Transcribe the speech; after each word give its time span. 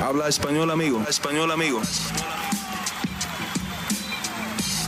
Habla 0.00 0.28
español, 0.28 0.70
amigo. 0.70 1.02
español, 1.08 1.50
amigo. 1.50 1.82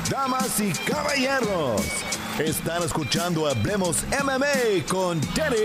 Damas 0.09 0.61
y 0.61 0.73
caballeros, 0.73 1.83
están 2.39 2.85
escuchando 2.85 3.49
Hablemos 3.49 4.05
MMA 4.23 4.87
con 4.89 5.21
Danny 5.35 5.57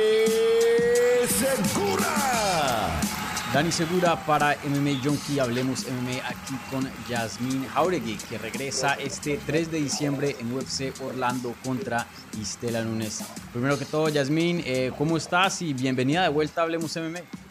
Segura. 1.27 2.99
Dani 3.53 3.71
Segura 3.71 4.25
para 4.25 4.57
MMA 4.65 4.99
Junkie, 5.03 5.39
hablemos 5.39 5.85
MMA 5.85 6.27
aquí 6.27 6.55
con 6.71 6.89
Yasmín 7.07 7.67
Jauregui, 7.67 8.17
que 8.17 8.39
regresa 8.39 8.95
este 8.95 9.39
3 9.45 9.71
de 9.71 9.77
diciembre 9.77 10.35
en 10.39 10.51
UFC 10.53 10.91
Orlando 11.01 11.53
contra 11.63 12.07
Istela 12.41 12.83
Nunes. 12.83 13.23
Primero 13.53 13.77
que 13.77 13.85
todo, 13.85 14.09
Yasmín, 14.09 14.63
eh, 14.65 14.91
¿cómo 14.97 15.17
estás? 15.17 15.61
Y 15.61 15.73
bienvenida 15.73 16.23
de 16.23 16.29
vuelta 16.29 16.61
a 16.61 16.63
Hablemos 16.63 16.95
MMA. 16.97 17.44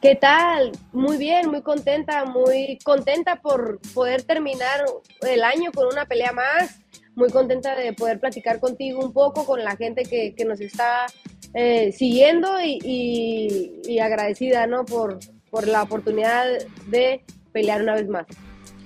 ¿Qué 0.00 0.14
tal? 0.14 0.70
Muy 0.92 1.16
bien, 1.16 1.50
muy 1.50 1.60
contenta, 1.62 2.24
muy 2.24 2.78
contenta 2.84 3.36
por 3.36 3.80
poder 3.94 4.22
terminar 4.22 4.84
el 5.22 5.42
año 5.42 5.72
con 5.72 5.88
una 5.88 6.06
pelea 6.06 6.32
más. 6.32 6.78
Muy 7.16 7.30
contenta 7.30 7.74
de 7.74 7.92
poder 7.94 8.20
platicar 8.20 8.60
contigo 8.60 9.00
un 9.04 9.12
poco, 9.12 9.44
con 9.44 9.64
la 9.64 9.76
gente 9.76 10.04
que, 10.04 10.44
nos 10.44 10.60
está 10.60 11.06
eh, 11.52 11.90
siguiendo 11.90 12.48
y, 12.62 13.98
agradecida 14.00 14.68
¿no? 14.68 14.84
por, 14.84 15.18
por 15.50 15.66
la 15.66 15.82
oportunidad 15.82 16.46
de 16.86 17.24
pelear 17.52 17.82
una 17.82 17.94
vez 17.94 18.08
más. 18.08 18.26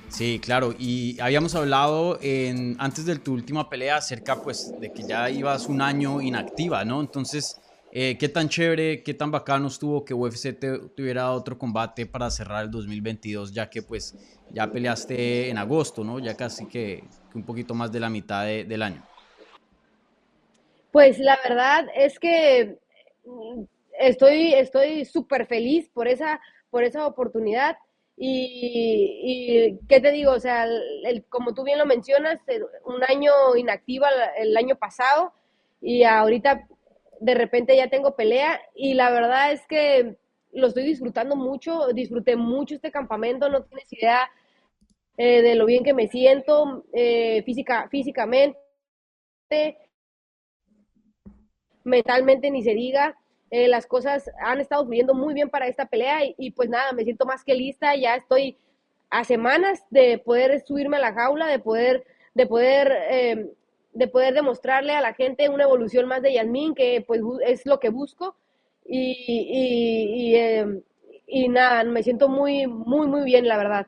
Sí, 0.08 0.38
claro, 0.42 0.74
y 0.78 1.20
habíamos 1.20 1.54
hablado 1.54 2.18
en, 2.22 2.76
antes 2.78 3.04
de 3.04 3.18
tu 3.18 3.34
última 3.34 3.68
pelea 3.68 3.96
acerca 3.96 4.42
pues 4.42 4.72
de 4.80 4.92
que 4.92 5.02
ya 5.02 5.28
ibas 5.28 5.68
un 5.68 5.82
año 5.82 6.22
inactiva, 6.22 6.86
¿no? 6.86 7.02
Entonces, 7.02 7.60
eh, 7.94 8.16
¿Qué 8.18 8.30
tan 8.30 8.48
chévere, 8.48 9.02
qué 9.02 9.12
tan 9.12 9.30
bacano 9.30 9.68
estuvo 9.68 10.02
que 10.02 10.14
UFC 10.14 10.58
te, 10.58 10.78
tuviera 10.96 11.30
otro 11.30 11.58
combate 11.58 12.06
para 12.06 12.30
cerrar 12.30 12.64
el 12.64 12.70
2022, 12.70 13.52
ya 13.52 13.68
que 13.68 13.82
pues 13.82 14.16
ya 14.50 14.72
peleaste 14.72 15.50
en 15.50 15.58
agosto, 15.58 16.02
¿no? 16.02 16.18
Ya 16.18 16.34
casi 16.34 16.66
que, 16.66 17.04
un 17.34 17.44
poquito 17.44 17.74
más 17.74 17.92
de 17.92 18.00
la 18.00 18.08
mitad 18.08 18.46
del 18.46 18.80
año. 18.80 19.02
Pues 20.90 21.18
la 21.18 21.38
verdad 21.46 21.84
es 21.94 22.18
que 22.18 22.78
mm, 23.26 23.64
estoy 24.00 24.54
estoy 24.54 25.04
súper 25.04 25.46
feliz 25.46 25.90
por 25.92 26.08
esa, 26.08 26.40
por 26.70 26.84
esa 26.84 27.06
oportunidad. 27.06 27.76
Y, 28.16 29.78
qué 29.88 30.00
te 30.00 30.12
digo, 30.12 30.32
o 30.32 30.40
sea, 30.40 30.66
como 31.28 31.52
tú 31.52 31.62
bien 31.62 31.78
lo 31.78 31.84
mencionas, 31.84 32.40
un 32.86 33.04
año 33.04 33.32
inactiva 33.54 34.08
el 34.38 34.56
año 34.56 34.76
pasado 34.76 35.34
y 35.82 36.04
ahorita 36.04 36.68
de 37.22 37.34
repente 37.34 37.76
ya 37.76 37.88
tengo 37.88 38.16
pelea 38.16 38.60
y 38.74 38.94
la 38.94 39.10
verdad 39.10 39.52
es 39.52 39.64
que 39.68 40.16
lo 40.52 40.66
estoy 40.66 40.82
disfrutando 40.82 41.36
mucho, 41.36 41.86
disfruté 41.94 42.34
mucho 42.34 42.74
este 42.74 42.90
campamento, 42.90 43.48
no 43.48 43.62
tienes 43.62 43.90
idea 43.92 44.28
eh, 45.16 45.40
de 45.40 45.54
lo 45.54 45.64
bien 45.64 45.84
que 45.84 45.94
me 45.94 46.08
siento 46.08 46.84
eh, 46.92 47.42
física, 47.44 47.88
físicamente, 47.90 48.58
mentalmente 51.84 52.50
ni 52.50 52.64
se 52.64 52.74
diga. 52.74 53.16
Eh, 53.50 53.68
las 53.68 53.86
cosas 53.86 54.28
han 54.40 54.60
estado 54.60 54.84
fluyendo 54.84 55.14
muy 55.14 55.32
bien 55.32 55.48
para 55.48 55.68
esta 55.68 55.86
pelea 55.86 56.20
y, 56.36 56.50
pues 56.50 56.68
nada, 56.70 56.92
me 56.92 57.04
siento 57.04 57.24
más 57.24 57.44
que 57.44 57.54
lista, 57.54 57.94
ya 57.94 58.16
estoy 58.16 58.58
a 59.10 59.22
semanas 59.24 59.84
de 59.90 60.18
poder 60.18 60.60
subirme 60.66 60.96
a 60.96 61.00
la 61.00 61.12
jaula, 61.12 61.46
de 61.46 61.60
poder, 61.60 62.04
de 62.34 62.46
poder 62.46 63.54
de 63.92 64.08
poder 64.08 64.34
demostrarle 64.34 64.92
a 64.92 65.00
la 65.00 65.14
gente 65.14 65.48
una 65.48 65.64
evolución 65.64 66.06
más 66.06 66.22
de 66.22 66.34
Yasmín, 66.34 66.74
que 66.74 67.04
pues 67.06 67.20
es 67.46 67.66
lo 67.66 67.78
que 67.78 67.90
busco. 67.90 68.36
Y, 68.84 70.34
em, 70.34 70.82
y, 71.26 71.48
nada, 71.48 71.84
me 71.84 72.02
siento 72.02 72.28
muy, 72.28 72.66
muy, 72.66 73.06
muy 73.06 73.24
bien, 73.24 73.46
la 73.46 73.56
verdad. 73.56 73.86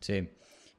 Sí. 0.00 0.28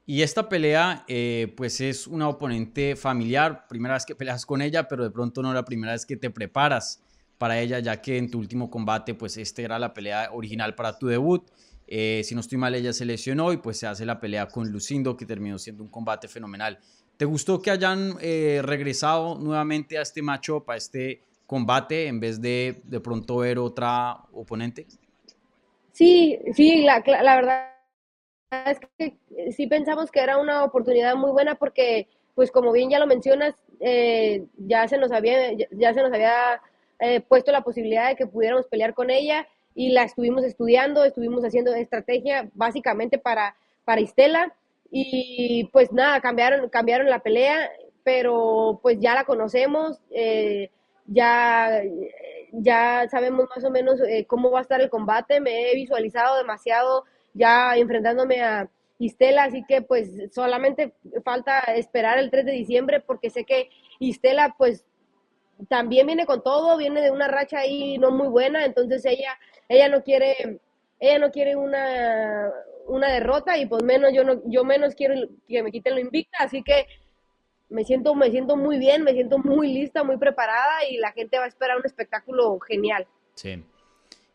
Y 0.06 0.22
esta 0.22 0.48
pelea, 0.48 1.04
eh, 1.08 1.52
pues 1.56 1.80
es 1.80 2.06
una 2.06 2.28
oponente 2.28 2.96
familiar, 2.96 3.66
primera 3.68 3.94
vez 3.94 4.04
que 4.04 4.14
peleas 4.14 4.44
con 4.46 4.60
ella, 4.62 4.88
pero 4.88 5.04
de 5.04 5.10
pronto 5.10 5.42
no 5.42 5.52
la 5.52 5.64
primera 5.64 5.92
vez 5.92 6.06
que 6.06 6.16
te 6.16 6.30
preparas 6.30 7.02
para 7.38 7.60
ella, 7.60 7.78
ya 7.78 8.00
que 8.00 8.18
en 8.18 8.30
tu 8.30 8.38
último 8.38 8.70
combate, 8.70 9.14
pues 9.14 9.36
este 9.36 9.62
era 9.62 9.78
la 9.78 9.94
pelea 9.94 10.30
original 10.32 10.74
para 10.74 10.98
tu 10.98 11.06
debut. 11.06 11.48
Eh, 11.86 12.22
si 12.24 12.34
no 12.34 12.40
estoy 12.40 12.58
mal, 12.58 12.74
ella 12.74 12.92
se 12.92 13.04
lesionó 13.04 13.52
y 13.52 13.56
pues 13.56 13.78
se 13.78 13.86
hace 13.86 14.04
la 14.04 14.20
pelea 14.20 14.46
con 14.46 14.70
Lucindo, 14.70 15.16
que 15.16 15.26
terminó 15.26 15.58
siendo 15.58 15.82
un 15.82 15.90
combate 15.90 16.28
fenomenal. 16.28 16.78
¿Te 17.20 17.26
gustó 17.26 17.60
que 17.60 17.70
hayan 17.70 18.14
eh, 18.22 18.62
regresado 18.64 19.34
nuevamente 19.34 19.98
a 19.98 20.00
este 20.00 20.22
matchup, 20.22 20.70
a 20.70 20.76
este 20.76 21.20
combate, 21.44 22.06
en 22.06 22.18
vez 22.18 22.40
de 22.40 22.80
de 22.84 22.98
pronto 22.98 23.36
ver 23.36 23.58
otra 23.58 24.16
oponente? 24.32 24.86
Sí, 25.92 26.38
sí, 26.54 26.82
la, 26.82 27.04
la 27.22 27.36
verdad 27.36 27.74
es 28.64 28.80
que 28.96 29.18
sí 29.52 29.66
pensamos 29.66 30.10
que 30.10 30.20
era 30.20 30.38
una 30.38 30.64
oportunidad 30.64 31.14
muy 31.14 31.30
buena 31.30 31.56
porque, 31.56 32.08
pues 32.34 32.50
como 32.50 32.72
bien 32.72 32.88
ya 32.88 32.98
lo 32.98 33.06
mencionas, 33.06 33.54
eh, 33.80 34.46
ya 34.56 34.88
se 34.88 34.96
nos 34.96 35.12
había, 35.12 35.52
ya 35.72 35.92
se 35.92 36.00
nos 36.00 36.14
había 36.14 36.62
eh, 37.00 37.20
puesto 37.20 37.52
la 37.52 37.60
posibilidad 37.60 38.08
de 38.08 38.16
que 38.16 38.26
pudiéramos 38.26 38.66
pelear 38.66 38.94
con 38.94 39.10
ella 39.10 39.46
y 39.74 39.90
la 39.90 40.04
estuvimos 40.04 40.42
estudiando, 40.42 41.04
estuvimos 41.04 41.44
haciendo 41.44 41.74
estrategia 41.74 42.48
básicamente 42.54 43.18
para, 43.18 43.56
para 43.84 44.00
Istela 44.00 44.56
y 44.90 45.64
pues 45.72 45.92
nada, 45.92 46.20
cambiaron, 46.20 46.68
cambiaron 46.68 47.08
la 47.08 47.20
pelea, 47.20 47.70
pero 48.02 48.80
pues 48.82 48.98
ya 49.00 49.14
la 49.14 49.24
conocemos, 49.24 50.00
eh, 50.10 50.70
ya, 51.06 51.82
ya 52.52 53.06
sabemos 53.10 53.46
más 53.54 53.64
o 53.64 53.70
menos 53.70 54.00
eh, 54.00 54.26
cómo 54.26 54.50
va 54.50 54.60
a 54.60 54.62
estar 54.62 54.80
el 54.80 54.90
combate, 54.90 55.40
me 55.40 55.70
he 55.70 55.74
visualizado 55.74 56.36
demasiado 56.38 57.04
ya 57.34 57.76
enfrentándome 57.76 58.42
a 58.42 58.68
Istela, 58.98 59.44
así 59.44 59.64
que 59.66 59.82
pues 59.82 60.10
solamente 60.32 60.92
falta 61.24 61.60
esperar 61.76 62.18
el 62.18 62.30
3 62.30 62.44
de 62.46 62.52
diciembre 62.52 63.00
porque 63.00 63.30
sé 63.30 63.44
que 63.44 63.70
Istela 63.98 64.54
pues 64.58 64.84
también 65.68 66.06
viene 66.06 66.26
con 66.26 66.42
todo, 66.42 66.76
viene 66.76 67.00
de 67.00 67.10
una 67.10 67.28
racha 67.28 67.58
ahí 67.60 67.98
no 67.98 68.10
muy 68.10 68.28
buena, 68.28 68.64
entonces 68.64 69.04
ella, 69.04 69.38
ella 69.68 69.88
no 69.88 70.02
quiere, 70.02 70.60
ella 70.98 71.18
no 71.18 71.30
quiere 71.30 71.56
una, 71.56 72.50
una 72.86 73.10
derrota 73.12 73.56
y 73.58 73.66
pues 73.66 73.82
menos 73.82 74.12
yo 74.14 74.24
no, 74.24 74.40
yo 74.46 74.64
menos 74.64 74.94
quiero 74.94 75.14
que 75.48 75.62
me 75.62 75.70
quiten 75.70 75.94
lo 75.94 76.00
invicta, 76.00 76.38
así 76.40 76.62
que 76.62 76.86
me 77.70 77.84
siento, 77.84 78.14
me 78.14 78.30
siento 78.30 78.56
muy 78.56 78.78
bien, 78.78 79.02
me 79.02 79.12
siento 79.12 79.38
muy 79.38 79.72
lista, 79.72 80.02
muy 80.02 80.18
preparada 80.18 80.84
y 80.90 80.98
la 80.98 81.12
gente 81.12 81.38
va 81.38 81.44
a 81.44 81.48
esperar 81.48 81.78
un 81.78 81.86
espectáculo 81.86 82.58
genial. 82.60 83.06
Sí. 83.34 83.62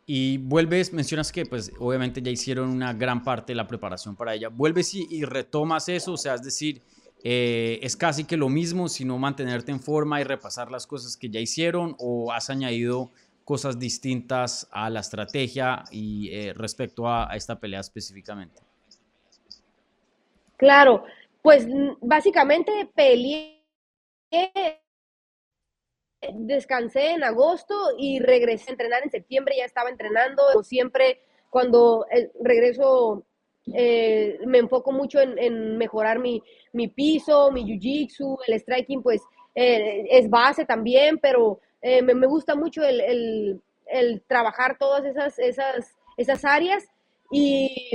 Y 0.08 0.38
vuelves, 0.38 0.94
mencionas 0.94 1.32
que 1.32 1.46
pues 1.46 1.72
obviamente 1.80 2.22
ya 2.22 2.32
hicieron 2.32 2.70
una 2.70 2.94
gran 2.94 3.24
parte 3.24 3.52
de 3.52 3.56
la 3.56 3.68
preparación 3.68 4.16
para 4.16 4.34
ella. 4.34 4.50
Vuelves 4.50 4.94
y, 4.94 5.24
retomas 5.26 5.90
eso, 5.90 6.14
o 6.14 6.18
sea, 6.18 6.36
es 6.36 6.44
decir, 6.44 6.82
eh, 7.24 7.80
es 7.82 7.98
casi 7.98 8.24
que 8.24 8.38
lo 8.38 8.48
mismo, 8.48 8.88
sino 8.88 9.18
mantenerte 9.18 9.72
en 9.72 9.80
forma 9.80 10.22
y 10.22 10.24
repasar 10.24 10.72
las 10.72 10.86
cosas 10.86 11.18
que 11.18 11.30
ya 11.30 11.40
hicieron 11.40 11.96
o 11.98 12.32
has 12.32 12.50
añadido 12.50 13.12
cosas 13.46 13.78
distintas 13.78 14.68
a 14.72 14.90
la 14.90 15.02
estrategia 15.02 15.84
y 15.92 16.30
eh, 16.34 16.54
respecto 16.54 17.08
a, 17.08 17.30
esta 17.36 17.58
pelea 17.58 17.80
específicamente? 17.80 18.62
Claro, 20.58 21.04
pues 21.44 21.68
básicamente 22.02 22.90
peleé, 22.96 23.62
descansé 26.34 27.12
en 27.12 27.24
agosto 27.24 27.76
y 28.00 28.20
regresé 28.20 28.70
a 28.70 28.74
entrenar 28.74 29.04
en 29.04 29.12
septiembre, 29.12 29.56
ya 29.58 29.66
estaba 29.66 29.92
entrenando, 29.92 30.42
siempre 30.64 31.22
cuando 31.52 32.08
eh, 32.12 32.32
regreso 32.42 33.26
eh, 33.68 34.40
me 34.48 34.58
enfoco 34.58 34.92
mucho 34.92 35.20
en, 35.20 35.78
mejorar 35.78 36.18
mi, 36.18 36.42
mi, 36.74 36.88
piso, 36.88 37.52
mi 37.52 37.64
jiu-jitsu, 37.64 38.40
el 38.48 38.60
striking 38.60 39.04
pues 39.04 39.22
es 39.58 40.30
base 40.30 40.66
también, 40.66 41.18
pero 41.18 41.62
eh, 41.88 42.02
me, 42.02 42.26
gusta 42.26 42.56
mucho 42.56 42.82
el, 42.84 43.62
trabajar 44.26 44.76
todas 44.80 45.06
esas, 45.06 45.38
esas, 45.38 45.96
esas 46.18 46.44
áreas 46.44 46.84
y, 47.30 47.92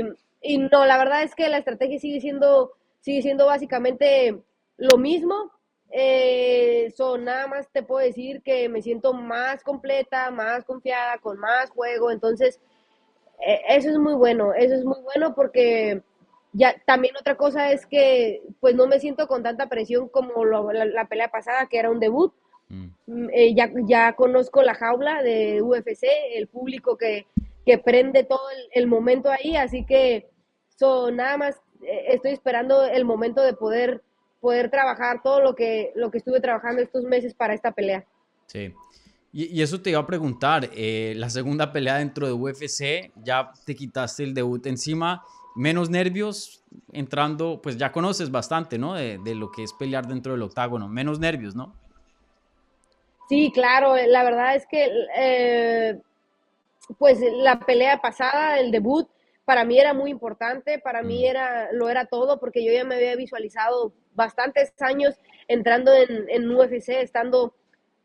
no, 0.71 0.87
la 0.87 0.97
verdad 0.97 1.25
es 1.25 1.35
que 1.35 1.49
la 1.49 1.59
estrategia 1.59 1.99
sigue 1.99 2.21
siendo, 2.21 2.71
sigue 3.01 3.21
siendo 3.21 3.47
básicamente 3.47 4.41
lo 4.77 4.97
mismo. 4.97 5.51
Eh, 5.91 6.95
nada 7.19 7.49
más 7.49 7.69
te 7.73 7.83
puedo 7.83 8.07
decir 8.07 8.43
que 8.43 8.69
me 8.69 8.81
siento 8.81 9.13
más 9.13 9.65
completa, 9.65 10.31
más 10.31 10.65
confiada, 10.65 11.19
con 11.19 11.41
más 11.41 11.69
juego, 11.71 12.13
entonces 12.13 12.61
eh, 13.45 13.61
eso 13.71 13.91
es 13.91 13.99
muy 13.99 14.15
bueno, 14.15 14.55
eso 14.55 14.77
es 14.77 14.85
muy 14.85 15.01
bueno 15.03 15.35
porque 15.35 16.01
ya 16.53 16.77
también 16.87 17.17
otra 17.17 17.37
cosa 17.37 17.73
es 17.73 17.87
que 17.87 18.41
pues 18.61 18.77
no 18.77 18.87
me 18.87 19.01
siento 19.01 19.27
con 19.27 19.43
tanta 19.43 19.69
presión 19.69 20.09
como 20.09 20.45
la, 20.45 21.07
pelea 21.09 21.29
pasada 21.29 21.67
que 21.67 21.81
era 21.81 21.91
un 21.91 21.99
debut 21.99 22.33
Mm, 22.71 23.29
eh, 23.33 23.55
ya, 23.55 23.71
ya 23.87 24.15
conozco 24.15 24.63
la 24.63 24.75
jaula 24.75 25.23
de 25.23 25.61
UFC, 25.61 26.07
el 26.35 26.47
público 26.47 26.97
que, 26.97 27.27
que 27.67 27.79
prende 27.79 28.25
todo 28.25 28.41
el, 28.73 28.87
momento 28.87 29.29
ahí, 29.31 29.57
así 29.57 29.85
que 29.85 30.31
so, 30.77 31.11
nada 31.11 31.37
más 31.37 31.57
eh, 31.83 32.05
estoy 32.09 32.31
esperando 32.31 32.85
el 32.85 33.05
momento 33.05 33.43
de 33.43 33.55
poder, 33.55 34.03
poder 34.41 34.71
trabajar 34.71 35.21
todo 35.23 35.41
lo 35.41 35.55
que, 35.55 35.93
lo 35.97 36.11
que 36.11 36.19
estuve 36.19 36.41
trabajando 36.41 36.81
estos 36.81 37.03
meses 37.05 37.35
para 37.35 37.55
esta 37.55 37.73
pelea. 37.73 38.07
Sí. 38.47 38.73
Y, 39.33 39.63
eso 39.63 39.81
te 39.81 39.91
iba 39.91 40.01
a 40.01 40.07
preguntar, 40.07 40.71
eh, 40.75 41.15
la 41.17 41.31
segunda 41.31 41.73
pelea 41.73 41.97
dentro 41.97 42.27
de 42.27 42.33
UFC, 42.33 43.13
ya 43.23 43.53
te 43.65 43.77
quitaste 43.77 44.25
el 44.25 44.35
debut 44.35 44.67
encima, 44.67 45.23
menos 45.55 45.91
nervios 45.91 46.65
entrando, 46.93 47.61
pues 47.63 47.77
ya 47.77 47.93
conoces 47.93 48.31
bastante, 48.31 48.79
¿no? 48.79 48.95
De, 48.95 49.35
lo 49.35 49.51
que 49.51 49.63
es 49.63 49.73
pelear 49.73 50.07
dentro 50.07 50.33
del 50.33 50.43
octágono, 50.43 50.89
menos 50.89 51.21
nervios, 51.21 51.55
¿no? 51.55 51.75
Sí, 53.31 53.53
claro, 53.53 53.97
eh, 53.97 54.09
la 54.09 54.25
verdad 54.25 54.57
es 54.57 54.67
que, 54.67 54.91
eh, 55.17 56.01
pues 56.99 57.21
la 57.21 57.61
pelea 57.61 58.01
pasada, 58.01 58.59
el 58.59 58.73
debut, 58.73 59.09
para 59.45 59.65
mí 59.65 59.79
era 59.79 59.95
muy 59.95 60.11
importante, 60.11 60.81
para 60.81 61.05
mí 61.05 61.23
mm. 61.23 61.27
era, 61.27 61.73
lo 61.73 61.89
era 61.89 62.07
todo, 62.07 62.41
porque 62.41 62.65
yo 62.65 62.73
ya 62.73 62.83
me 62.83 62.97
había 62.97 63.15
visualizado 63.15 63.93
bastantes 64.15 64.73
años 64.81 65.15
entrando 65.47 65.95
en, 65.95 66.29
en 66.29 66.51
UFC, 66.51 66.89
estando 66.89 67.55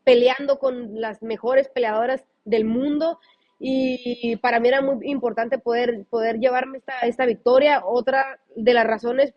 peleando 0.04 0.60
con 0.60 1.00
las 1.00 1.20
mejores 1.24 1.68
peleadoras 1.70 2.24
del 2.44 2.64
mundo 2.64 3.18
y 3.58 4.36
para 4.36 4.60
mí 4.60 4.68
era 4.68 4.80
muy 4.80 5.10
importante 5.10 5.58
poder, 5.58 6.04
poder 6.08 6.38
llevarme 6.38 6.78
esta, 6.78 7.00
esta 7.00 7.26
victoria. 7.26 7.84
Otra 7.84 8.38
de 8.54 8.74
las 8.74 8.86
razones 8.86 9.34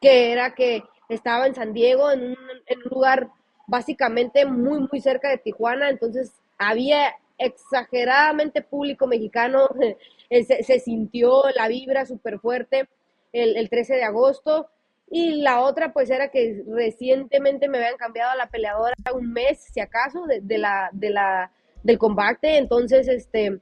que 0.00 0.32
era 0.32 0.56
que 0.56 0.82
estaba 1.08 1.46
en 1.46 1.54
San 1.54 1.72
Diego, 1.72 2.10
en 2.10 2.30
un, 2.30 2.36
en 2.66 2.78
un 2.78 2.90
lugar 2.90 3.30
básicamente 3.70 4.44
muy, 4.44 4.86
muy 4.90 5.00
cerca 5.00 5.30
de 5.30 5.38
Tijuana, 5.38 5.88
entonces 5.88 6.32
había 6.58 7.14
exageradamente 7.38 8.62
público 8.62 9.06
mexicano, 9.06 9.68
se, 10.30 10.62
se 10.62 10.80
sintió 10.80 11.44
la 11.54 11.68
vibra 11.68 12.04
súper 12.04 12.38
fuerte 12.38 12.88
el, 13.32 13.56
el 13.56 13.70
13 13.70 13.94
de 13.94 14.04
agosto 14.04 14.68
y 15.10 15.42
la 15.42 15.60
otra, 15.60 15.92
pues, 15.92 16.08
era 16.08 16.30
que 16.30 16.62
recientemente 16.68 17.68
me 17.68 17.78
habían 17.78 17.96
cambiado 17.96 18.30
a 18.30 18.36
la 18.36 18.48
peleadora 18.48 18.94
un 19.12 19.32
mes, 19.32 19.58
si 19.72 19.80
acaso, 19.80 20.24
de, 20.26 20.58
la, 20.58 20.88
de 20.92 21.10
la, 21.10 21.50
del 21.82 21.98
combate. 21.98 22.58
Entonces, 22.58 23.08
este, 23.08 23.58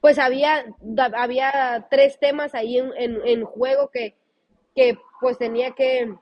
pues 0.00 0.20
había, 0.20 0.64
había 1.16 1.88
tres 1.90 2.20
temas 2.20 2.54
ahí 2.54 2.78
en, 2.78 2.92
en, 2.96 3.44
juego 3.44 3.90
que, 3.90 4.14
que, 4.76 4.96
pues, 5.20 5.38
tenía 5.38 5.72
que, 5.72 6.14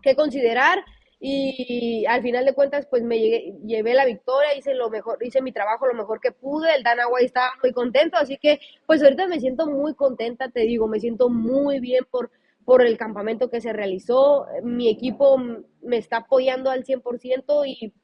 que 0.00 0.14
considerar. 0.14 0.84
Y 1.20 2.04
al 2.06 2.22
final 2.22 2.44
de 2.44 2.54
cuentas, 2.54 2.86
pues 2.88 3.02
me 3.02 3.18
llevé 3.18 3.94
la 3.94 4.04
victoria, 4.04 4.56
hice 4.56 4.74
lo 4.74 4.88
mejor, 4.88 5.18
hice 5.20 5.42
mi 5.42 5.52
trabajo 5.52 5.86
lo 5.86 5.94
mejor 5.94 6.20
que 6.20 6.30
pude. 6.30 6.68
El 6.74 6.84
White 7.10 7.26
estaba 7.26 7.50
muy 7.62 7.72
contento, 7.72 8.16
así 8.18 8.38
que, 8.38 8.60
pues 8.86 9.02
ahorita 9.02 9.26
me 9.26 9.40
siento 9.40 9.66
muy 9.66 9.94
contenta, 9.94 10.48
te 10.50 10.60
digo, 10.60 10.86
me 10.86 11.00
siento 11.00 11.28
muy 11.28 11.80
bien 11.80 12.04
por 12.10 12.30
por 12.68 12.82
el 12.82 12.98
campamento 12.98 13.48
que 13.48 13.62
se 13.62 13.72
realizó. 13.72 14.46
Mi 14.62 14.90
equipo 14.90 15.38
me 15.80 15.96
está 15.96 16.18
apoyando 16.18 16.70
al 16.70 16.84
100% 16.84 17.64
y, 17.66 17.94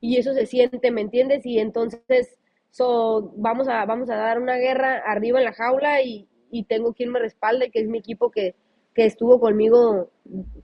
y 0.00 0.16
eso 0.16 0.32
se 0.32 0.46
siente, 0.46 0.90
¿me 0.90 1.02
entiendes? 1.02 1.44
Y 1.44 1.58
entonces 1.58 2.38
so, 2.70 3.34
vamos, 3.36 3.68
a, 3.68 3.84
vamos 3.84 4.08
a 4.08 4.16
dar 4.16 4.40
una 4.40 4.56
guerra 4.56 5.02
arriba 5.04 5.38
en 5.38 5.44
la 5.44 5.52
jaula 5.52 6.00
y, 6.00 6.26
y 6.50 6.64
tengo 6.64 6.94
quien 6.94 7.10
me 7.10 7.18
respalde, 7.18 7.70
que 7.70 7.80
es 7.80 7.88
mi 7.88 7.98
equipo 7.98 8.30
que, 8.30 8.54
que 8.94 9.04
estuvo 9.04 9.38
conmigo 9.38 10.10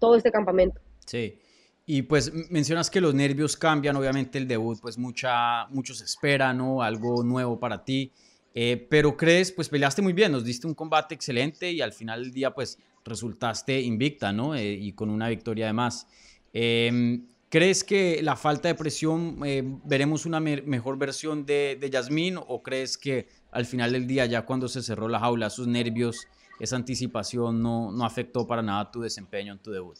todo 0.00 0.14
este 0.14 0.32
campamento. 0.32 0.81
Sí. 1.04 1.38
Y 1.84 2.02
pues 2.02 2.32
mencionas 2.50 2.90
que 2.90 3.00
los 3.00 3.14
nervios 3.14 3.56
cambian, 3.56 3.96
obviamente 3.96 4.38
el 4.38 4.46
debut, 4.46 4.79
pues 4.81 4.99
mucha, 4.99 5.67
muchos 5.67 6.00
esperan, 6.00 6.58
¿no? 6.58 6.82
Algo 6.82 7.25
nuevo 7.25 7.58
para 7.58 7.84
ti. 7.84 8.12
Eh, 8.55 8.87
pero 8.88 9.17
crees, 9.17 9.50
pues 9.50 9.69
peleaste 9.69 10.02
muy 10.02 10.12
bien, 10.12 10.31
nos 10.31 10.44
diste 10.44 10.67
un 10.67 10.75
combate 10.75 11.14
excelente 11.14 11.73
y 11.73 11.81
al 11.81 11.93
final 11.93 12.23
del 12.23 12.32
día, 12.32 12.52
pues 12.52 12.79
resultaste 13.05 13.81
invicta, 13.81 14.32
¿no? 14.32 14.55
Eh, 14.55 14.73
y 14.75 14.93
con 14.93 15.11
una 15.11 15.29
victoria 15.29 15.67
además. 15.67 16.06
Em, 16.52 17.26
¿Crees 17.49 17.85
que 17.85 18.23
la 18.23 18.35
falta 18.35 18.69
de 18.69 18.75
presión 18.75 19.38
eh, 19.44 19.62
veremos 19.85 20.25
una 20.25 20.40
mejor 20.40 20.96
versión 20.96 21.44
de, 21.44 21.76
de 21.78 21.90
Yasmín 21.90 22.38
o 22.38 22.62
crees 22.62 22.96
que 22.96 23.28
al 23.50 23.67
final 23.67 23.93
del 23.93 24.06
día, 24.06 24.25
ya 24.25 24.46
cuando 24.46 24.69
se 24.69 24.82
cerró 24.82 25.06
la 25.06 25.20
jaula, 25.20 25.50
sus 25.50 25.67
nervios, 25.67 26.26
esa 26.58 26.76
anticipación 26.76 27.61
no, 27.61 27.93
no 27.93 28.06
afectó 28.06 28.46
para 28.46 28.62
nada 28.62 28.90
tu 28.90 29.02
desempeño 29.02 29.52
en 29.52 29.58
tu 29.58 29.70
debut? 29.70 29.99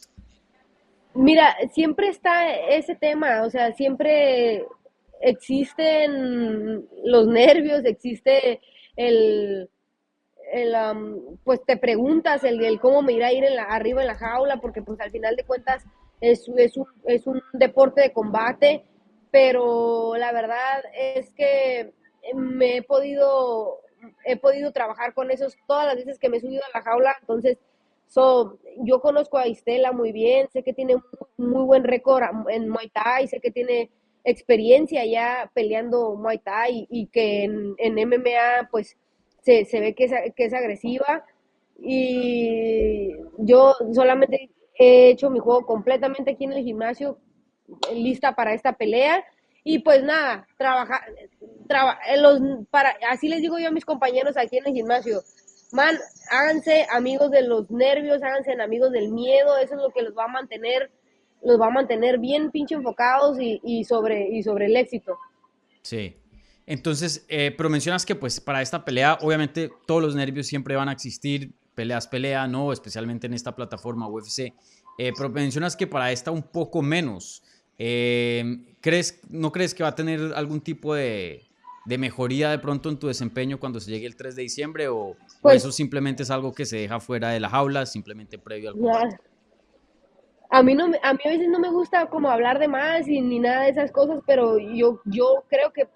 Mira, 1.15 1.55
siempre 1.71 2.07
está 2.07 2.49
ese 2.55 2.95
tema, 2.95 3.43
o 3.43 3.49
sea, 3.49 3.71
siempre 3.73 4.65
existen 5.21 6.87
los 7.03 7.27
nervios, 7.27 7.85
existe 7.85 8.61
el, 8.95 9.69
el, 10.51 10.75
pues 11.43 11.63
te 11.65 11.77
preguntas 11.77 12.43
el, 12.43 12.63
el, 12.63 12.79
cómo 12.79 13.01
me 13.03 13.13
irá 13.13 13.27
a 13.27 13.33
ir 13.33 13.43
en 13.43 13.55
la, 13.55 13.63
arriba 13.63 14.01
en 14.01 14.07
la 14.07 14.15
jaula, 14.15 14.57
porque 14.57 14.81
pues 14.81 14.99
al 14.99 15.11
final 15.11 15.35
de 15.35 15.45
cuentas 15.45 15.83
es, 16.19 16.49
es, 16.57 16.77
un, 16.77 16.87
es 17.05 17.27
un 17.27 17.41
deporte 17.53 18.01
de 18.01 18.13
combate, 18.13 18.83
pero 19.31 20.15
la 20.17 20.31
verdad 20.31 20.83
es 20.95 21.31
que 21.33 21.93
me 22.33 22.77
he 22.77 22.83
podido, 22.83 23.81
he 24.25 24.37
podido 24.37 24.71
trabajar 24.71 25.13
con 25.13 25.29
esos 25.29 25.55
todas 25.67 25.85
las 25.85 25.95
veces 25.95 26.17
que 26.17 26.29
me 26.29 26.37
he 26.37 26.41
subido 26.41 26.63
a 26.63 26.77
la 26.77 26.83
jaula, 26.83 27.15
entonces 27.21 27.59
so, 28.13 28.59
yo 28.83 29.01
conozco 29.01 29.39
a 29.39 29.47
Istela 29.47 29.91
muy 29.91 30.11
bien, 30.11 30.47
sé 30.51 30.61
que 30.61 30.73
tiene 30.73 30.97
muy 31.37 31.65
buen 31.65 31.83
récord 31.83 32.23
en 32.49 32.69
Muay 32.69 32.89
Thai, 32.89 33.27
sé 33.27 33.39
que 33.39 33.49
tiene 33.49 33.89
experiencia 34.23 35.03
ya 35.03 35.49
peleando 35.55 36.15
Muay 36.15 36.37
Thai 36.37 36.87
y, 36.91 37.07
que 37.07 37.45
en, 37.45 37.73
en 37.79 37.95
MMA 37.95 38.69
pues 38.69 38.97
se, 39.41 39.65
se 39.65 39.79
ve 39.79 39.95
que 39.95 40.03
es, 40.03 40.11
que 40.35 40.45
es 40.45 40.53
agresiva 40.53 41.25
y 41.79 43.13
yo 43.39 43.73
solamente 43.93 44.51
he 44.75 45.09
hecho 45.09 45.31
mi 45.31 45.39
juego 45.39 45.65
completamente 45.65 46.31
aquí 46.31 46.43
en 46.43 46.53
el 46.53 46.63
gimnasio, 46.63 47.17
lista 47.91 48.35
para 48.35 48.53
esta 48.53 48.73
pelea. 48.73 49.23
Y 49.65 49.79
pues 49.79 50.03
nada, 50.03 50.45
trabajar, 50.57 51.01
los, 52.17 52.39
para, 52.69 52.95
así 53.09 53.29
les 53.29 53.41
digo 53.41 53.57
yo 53.57 53.69
a 53.69 53.71
mis 53.71 53.85
compañeros 53.85 54.35
aquí 54.35 54.57
en 54.57 54.67
el 54.67 54.73
gimnasio, 54.73 55.21
man, 55.73 55.97
háganse 56.29 56.85
amigos 56.91 57.31
de 57.31 57.41
los 57.41 57.69
nervios, 57.69 58.21
háganse 58.21 58.53
amigos 58.61 58.91
del 58.91 59.09
miedo, 59.09 59.57
eso 59.57 59.73
es 59.73 59.81
lo 59.81 59.89
que 59.89 60.03
los 60.03 60.15
va 60.15 60.25
a 60.25 60.27
mantener, 60.27 60.91
los 61.41 61.59
va 61.59 61.67
a 61.67 61.71
mantener 61.71 62.19
bien 62.19 62.51
pinche 62.51 62.75
enfocados 62.75 63.37
y, 63.39 63.83
sobre, 63.83 64.29
y 64.29 64.43
sobre 64.43 64.67
el 64.67 64.75
éxito. 64.77 65.17
Sí, 65.81 66.15
entonces, 66.67 67.25
eh, 67.27 67.53
pero 67.57 67.69
mencionas 67.69 68.05
que 68.05 68.15
pues 68.15 68.39
para 68.39 68.61
esta 68.61 68.85
pelea, 68.85 69.17
obviamente 69.21 69.71
todos 69.87 70.01
los 70.01 70.15
nervios 70.15 70.47
siempre 70.47 70.75
van 70.75 70.89
a 70.89 70.93
existir, 70.93 71.51
peleas, 71.73 72.07
pelea, 72.07 72.47
¿no? 72.47 72.71
Especialmente 72.71 73.25
en 73.25 73.33
esta 73.33 73.55
plataforma 73.55 74.07
UFC. 74.07 74.53
Eh, 74.99 75.11
pero 75.17 75.29
mencionas 75.29 75.75
que 75.75 75.87
para 75.87 76.11
esta 76.11 76.29
un 76.29 76.43
poco 76.43 76.83
menos. 76.83 77.43
Eh, 77.79 78.75
¿crees, 78.79 79.19
¿No 79.27 79.51
crees 79.51 79.73
que 79.73 79.81
va 79.81 79.89
a 79.89 79.95
tener 79.95 80.33
algún 80.35 80.61
tipo 80.61 80.93
de, 80.93 81.43
mejoría 81.85 82.49
de 82.51 82.59
pronto 82.59 82.89
en 82.89 82.97
tu 82.97 83.07
desempeño 83.07 83.59
cuando 83.59 83.79
se 83.79 83.91
llegue 83.91 84.05
el 84.05 84.15
3 84.15 84.35
de 84.35 84.41
diciembre? 84.41 84.87
¿O, 84.87 85.15
pues 85.41 85.57
eso 85.57 85.71
simplemente 85.71 86.23
es 86.23 86.31
algo 86.31 86.53
que 86.53 86.65
se 86.65 86.77
deja 86.77 86.99
fuera 86.99 87.29
de 87.29 87.39
la 87.39 87.49
jaula, 87.49 87.85
simplemente 87.85 88.37
previo 88.37 88.69
al 88.69 88.75
combate? 88.75 89.17
a 90.49 90.61
mí 90.61 90.75
no 90.75 90.85
a 90.85 91.13
mí 91.13 91.19
a 91.25 91.29
veces 91.29 91.49
no 91.49 91.59
me 91.59 91.71
gusta 91.71 92.05
como 92.05 92.29
hablar 92.29 92.59
de 92.59 92.67
más 92.67 93.07
y 93.07 93.21
ni 93.21 93.39
nada 93.39 93.63
de 93.63 93.69
esas 93.71 93.91
cosas, 93.91 94.21
pero 94.27 94.59
yo 94.59 94.99
yo 95.05 95.43
creo 95.49 95.73
que 95.73 95.87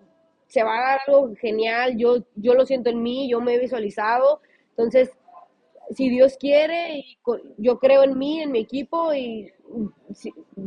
se 0.48 0.64
va 0.64 0.78
a 0.78 0.82
dar 0.82 1.00
algo 1.08 1.36
genial, 1.36 1.98
yo, 1.98 2.24
yo 2.36 2.54
lo 2.54 2.66
siento 2.66 2.90
en 2.90 3.04
mí, 3.04 3.30
yo 3.30 3.42
me 3.42 3.56
he 3.56 3.60
visualizado, 3.60 4.42
entonces, 4.70 5.12
si 5.92 6.10
Dios 6.10 6.38
quiere, 6.38 7.04
yo 7.58 7.80
creo 7.80 8.04
en 8.04 8.18
mí, 8.18 8.42
en 8.42 8.52
mi 8.52 8.60
equipo, 8.60 9.14
y 9.14 9.52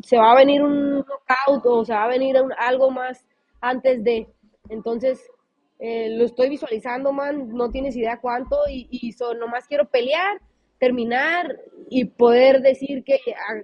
se 0.03 0.17
va 0.19 0.33
a 0.33 0.37
venir 0.37 0.63
un 0.63 0.97
knockout 0.97 1.65
o 1.65 1.85
se 1.85 1.93
va 1.93 2.05
a 2.05 2.09
venir 2.09 2.37
algo 2.59 2.91
más 2.91 3.25
antes 3.61 4.03
de, 4.03 4.29
entonces, 4.71 5.21
eh, 5.79 6.17
lo 6.17 6.25
estoy 6.25 6.49
visualizando, 6.49 7.13
man, 7.13 7.49
no 7.49 7.71
tienes 7.71 7.97
idea 7.97 8.19
cuánto, 8.21 8.57
y, 8.71 8.89
y 8.91 9.15
nomás 9.39 9.67
quiero 9.67 9.89
pelear, 9.89 10.41
terminar 10.79 11.59
y 11.91 12.07
poder 12.07 12.63
decir 12.63 13.05
que 13.05 13.21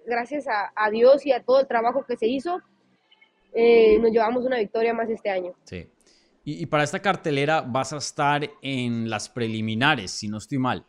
gracias 0.06 0.46
a, 0.46 0.72
a, 0.76 0.90
Dios 0.90 1.25
y 1.25 1.32
a 1.32 1.42
todo 1.42 1.60
el 1.60 1.66
trabajo 1.66 2.04
que 2.06 2.16
se 2.16 2.26
hizo, 2.26 2.60
eh, 3.54 3.98
nos 4.00 4.10
llevamos 4.10 4.44
una 4.44 4.58
victoria 4.58 4.92
más 4.92 5.08
este 5.08 5.30
año. 5.30 5.54
Sí. 5.64 5.88
Y, 6.44 6.66
para 6.66 6.84
esta 6.84 7.00
cartelera 7.00 7.60
vas 7.60 7.92
a 7.92 7.96
estar 7.96 8.48
en 8.62 9.10
las 9.10 9.28
preliminares, 9.28 10.12
si 10.12 10.28
no 10.28 10.38
estoy 10.38 10.58
mal. 10.58 10.86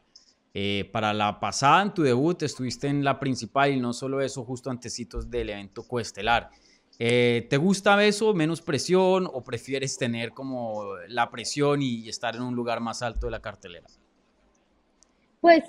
Eh, 0.53 0.88
para 0.91 1.13
la 1.13 1.39
pasada, 1.39 1.81
en 1.81 1.93
tu 1.95 2.03
debut, 2.03 2.43
estuviste 2.43 2.88
en 2.88 3.03
la 3.03 3.19
principal 3.19 3.71
y 3.71 3.79
no 3.79 3.91
solo 3.91 4.21
eso, 4.21 4.43
justo 4.43 4.69
antecitos 4.69 5.31
del 5.31 5.50
evento 5.50 5.88
coestelar. 5.88 6.51
Eh, 7.00 7.46
¿Te 7.50 7.58
gusta 7.58 8.04
eso, 8.04 8.34
menos 8.34 8.62
presión 8.62 9.27
o 9.32 9.44
prefieres 9.44 9.98
tener 9.98 10.32
como 10.32 10.96
la 11.08 11.30
presión 11.30 11.82
y 11.82 12.10
estar 12.10 12.36
en 12.36 12.42
un 12.42 12.56
lugar 12.56 12.80
más 12.80 13.01
alto 13.01 13.27
de 13.27 13.32
la 13.32 13.42
cartelera? 13.42 13.88
Pues 15.42 15.63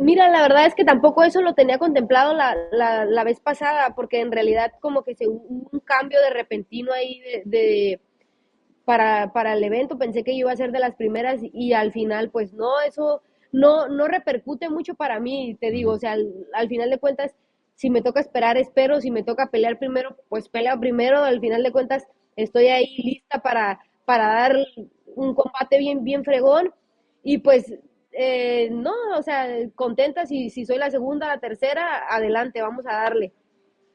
Mira, 0.00 0.28
la 0.28 0.42
verdad 0.42 0.66
es 0.66 0.76
que 0.76 0.84
tampoco 0.84 1.24
eso 1.24 1.42
lo 1.42 1.54
tenía 1.54 1.76
contemplado 1.78 2.32
la, 2.32 2.54
la, 2.70 3.24
vez 3.24 3.40
pasada, 3.40 3.96
porque 3.96 4.20
en 4.20 4.30
realidad 4.30 4.72
como 4.80 5.02
que 5.02 5.16
se 5.16 5.26
hubo 5.26 5.68
un 5.72 5.80
cambio 5.80 6.20
de 6.20 6.30
repentino 6.30 6.92
ahí 6.92 7.20
de, 7.44 8.00
para, 8.84 9.32
para 9.32 9.54
el 9.54 9.64
evento, 9.64 9.98
pensé 9.98 10.22
que 10.22 10.32
iba 10.32 10.52
a 10.52 10.56
ser 10.56 10.70
de 10.70 10.78
las 10.78 10.94
primeras 10.94 11.40
y 11.42 11.72
al 11.72 11.90
final 11.90 12.30
pues 12.30 12.52
no, 12.52 12.80
eso 12.86 13.22
no, 13.50 13.88
no 13.88 14.06
repercute 14.06 14.68
mucho 14.68 14.94
para 14.94 15.18
mí, 15.18 15.56
te 15.60 15.72
digo, 15.72 15.90
o 15.94 15.98
sea, 15.98 16.12
al, 16.12 16.68
final 16.68 16.90
de 16.90 16.98
cuentas, 16.98 17.34
si 17.78 17.90
me 17.90 18.02
toca 18.02 18.18
esperar, 18.18 18.56
espero, 18.56 19.00
si 19.00 19.12
me 19.12 19.22
toca 19.22 19.52
pelear 19.52 19.78
primero, 19.78 20.16
pues 20.28 20.48
peleo 20.48 20.80
primero, 20.80 21.22
al 21.22 21.38
final 21.38 21.62
de 21.62 21.70
cuentas 21.70 22.08
estoy 22.34 22.66
ahí 22.66 22.96
lista 23.04 23.40
para, 23.40 23.78
para 24.04 24.26
dar 24.26 24.56
un 25.14 25.32
combate 25.32 25.78
bien, 25.78 26.02
bien 26.02 26.24
fregón. 26.24 26.74
Y 27.22 27.38
pues, 27.38 27.72
eh, 28.10 28.68
no, 28.72 28.92
o 29.16 29.22
sea, 29.22 29.46
contenta 29.76 30.26
si, 30.26 30.50
si 30.50 30.66
soy 30.66 30.76
la 30.76 30.90
segunda, 30.90 31.28
la 31.28 31.38
tercera, 31.38 32.12
adelante, 32.12 32.60
vamos 32.62 32.84
a 32.84 32.94
darle. 32.94 33.32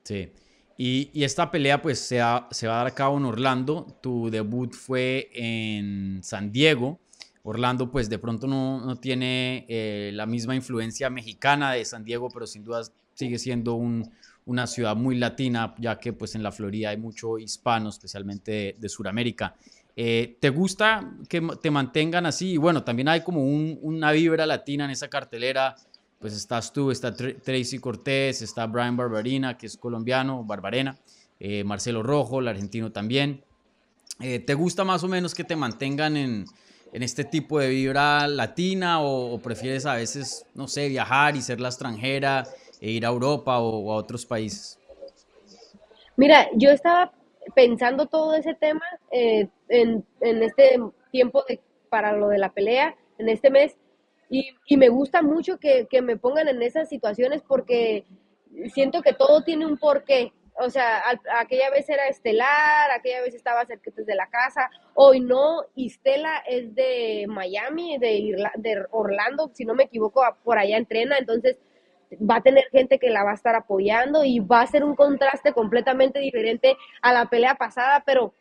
Sí. 0.06 0.32
Y, 0.78 1.10
y, 1.12 1.26
esta 1.26 1.52
pelea 1.52 1.82
pues 1.82 2.00
se, 2.00 2.22
se, 2.52 2.68
va 2.68 2.76
a 2.76 2.78
dar 2.78 2.88
a 2.88 2.96
cabo 2.96 3.18
en 3.18 3.26
Orlando. 3.26 3.86
Tu 4.02 4.30
debut 4.30 4.74
fue 4.74 5.30
en 5.34 6.24
San 6.24 6.54
Diego. 6.54 7.02
Orlando 7.44 7.92
pues 7.92 8.10
de 8.10 8.18
pronto 8.18 8.48
no, 8.48 8.80
no 8.80 8.96
tiene 8.96 9.66
eh, 9.68 10.12
la 10.14 10.26
misma 10.26 10.56
influencia 10.56 11.10
mexicana 11.10 11.74
de 11.74 11.84
San 11.84 12.06
Diego, 12.06 12.30
pero 12.30 12.48
sin 12.48 12.64
duda 12.64 12.82
sigue 13.14 13.40
siendo 13.40 13.76
un, 13.76 14.12
una 14.46 14.68
ciudad 14.68 14.96
muy 14.96 15.16
latina, 15.16 15.74
ya 15.78 16.00
que 16.00 16.14
pues 16.14 16.36
en 16.36 16.44
la 16.44 16.52
Florida 16.52 16.90
hay 16.90 16.98
mucho 16.98 17.38
hispano, 17.38 17.90
especialmente 17.90 18.52
de, 18.52 18.76
de 18.78 18.90
Sudamérica. 18.90 19.56
Eh, 19.96 20.38
¿Te 20.40 20.50
gusta 20.50 21.14
que 21.30 21.42
te 21.62 21.70
mantengan 21.70 22.26
así? 22.26 22.54
Y 22.54 22.58
bueno, 22.58 22.84
también 22.84 23.08
hay 23.08 23.22
como 23.22 23.44
un, 23.44 23.78
una 23.82 24.12
vibra 24.12 24.46
latina 24.46 24.86
en 24.86 24.92
esa 24.92 25.08
cartelera. 25.08 25.76
Pues 26.20 26.34
estás 26.34 26.72
tú, 26.72 26.90
está 26.90 27.14
Tracy 27.14 27.80
Cortés, 27.80 28.42
está 28.42 28.66
Brian 28.66 28.96
Barbarina, 28.96 29.58
que 29.58 29.66
es 29.66 29.76
colombiano, 29.76 30.44
Barbarena, 30.44 30.98
eh, 31.40 31.66
Marcelo 31.66 32.02
Rojo, 32.02 32.40
el 32.40 32.48
argentino 32.48 32.92
también. 32.92 33.44
Eh, 34.22 34.40
¿Te 34.40 34.54
gusta 34.54 34.86
más 34.86 35.04
o 35.04 35.10
menos 35.10 35.36
que 35.36 35.44
te 35.44 35.58
mantengan 35.58 36.16
en, 36.16 36.46
en 36.94 37.04
este 37.04 37.26
tipo 37.26 37.60
de 37.60 37.70
vibra 37.70 38.26
latina 38.28 39.02
o, 39.02 39.34
o, 39.34 39.40
prefieres 39.42 39.86
a 39.86 39.96
veces, 39.96 40.46
no 40.56 40.70
sé, 40.70 40.88
viajar 40.88 41.36
y 41.36 41.42
ser 41.42 41.60
la 41.60 41.68
extranjera 41.68 42.48
e 42.84 42.92
ir 42.92 43.06
a 43.06 43.10
Europa 43.10 43.60
o, 43.60 43.94
a 43.94 43.96
otros 43.96 44.26
países? 44.26 44.78
Mira, 46.18 46.50
yo 46.54 46.70
estaba 46.70 47.14
pensando 47.56 48.08
todo 48.08 48.36
ese 48.36 48.54
tema 48.56 48.86
eh, 49.10 49.48
en, 49.70 50.06
en, 50.20 50.44
este 50.44 50.78
tiempo 51.10 51.46
de, 51.48 51.62
para 51.90 52.12
lo 52.12 52.28
de 52.28 52.40
la 52.40 52.52
pelea, 52.52 52.94
en 53.18 53.30
este 53.30 53.50
mes, 53.50 53.78
y, 54.30 54.50
y 54.68 54.76
me 54.76 54.90
gusta 54.90 55.22
mucho 55.22 55.60
que, 55.60 55.88
que, 55.90 56.02
me 56.02 56.18
pongan 56.18 56.50
en 56.50 56.62
esas 56.62 56.90
situaciones 56.90 57.42
porque 57.42 58.06
siento 58.74 59.02
que 59.02 59.14
todo 59.14 59.44
tiene 59.44 59.66
un 59.66 59.78
porqué. 59.78 60.34
O 60.56 60.70
sea, 60.70 61.02
aquella 61.40 61.70
vez 61.72 61.90
era 61.90 62.08
estelar, 62.08 62.92
aquella 62.92 63.22
vez 63.22 63.34
estaba 63.34 63.66
cerca 63.66 63.92
de 63.96 64.16
la 64.16 64.28
casa, 64.28 64.70
hoy 64.94 65.20
no, 65.20 65.64
y 65.74 65.90
Stella 65.90 66.44
es 66.48 66.76
de 66.76 67.26
Miami, 67.28 67.98
de, 67.98 68.14
Irla, 68.14 68.52
de 68.56 68.86
Orlando, 68.92 69.50
si 69.54 69.66
no 69.66 69.74
me 69.74 69.86
equivoco, 69.86 70.22
por 70.44 70.60
allá 70.60 70.78
entrena, 70.78 71.18
entonces 71.18 71.58
va 72.20 72.38
a 72.38 72.42
tener 72.42 72.66
gente 72.72 73.00
que 73.00 73.10
la 73.10 73.24
va 73.24 73.32
a 73.32 73.36
estar 73.36 73.56
apoyando 73.56 74.24
y 74.24 74.40
va 74.40 74.62
a 74.62 74.68
ser 74.68 74.84
un 74.84 74.96
contraste 74.96 75.54
completamente 75.54 76.20
diferente 76.20 76.78
a 77.02 77.14
la 77.14 77.26
pelea 77.26 77.56
pasada, 77.56 78.04
pero, 78.06 78.34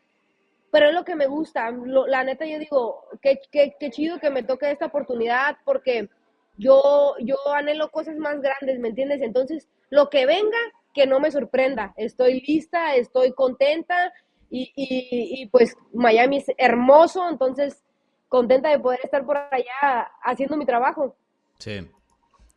pero 0.70 0.88
es 0.88 0.94
lo 0.94 1.04
que 1.04 1.16
me 1.16 1.26
gusta. 1.26 1.70
La 2.06 2.24
neta, 2.24 2.46
yo 2.46 2.58
digo, 2.58 3.04
qué, 3.20 3.40
qué, 3.50 3.74
qué, 3.78 3.90
chido 3.90 4.18
que 4.18 4.30
me 4.30 4.42
toque 4.42 4.70
esta 4.70 4.86
oportunidad 4.86 5.56
porque 5.64 6.08
yo, 6.56 7.14
yo 7.20 7.36
anhelo 7.54 7.90
cosas 7.90 8.16
más 8.16 8.40
grandes, 8.40 8.78
¿me 8.78 8.88
entiendes? 8.88 9.22
Entonces, 9.22 9.68
lo 9.90 10.10
que 10.10 10.26
venga, 10.26 10.58
que 10.94 11.06
no 11.06 11.20
me 11.20 11.30
sorprenda. 11.30 11.94
Estoy 11.96 12.40
lista, 12.40 12.94
estoy 12.96 13.32
contenta 13.32 14.12
y, 14.50 14.72
y, 14.76 15.42
y 15.42 15.46
pues 15.46 15.76
Miami 15.92 16.38
es 16.38 16.46
hermoso, 16.58 17.28
entonces 17.28 17.82
contenta 18.28 18.70
de 18.70 18.78
poder 18.78 19.00
estar 19.02 19.24
por 19.24 19.36
allá 19.36 20.10
haciendo 20.22 20.56
mi 20.56 20.64
trabajo. 20.64 21.16
Sí. 21.58 21.86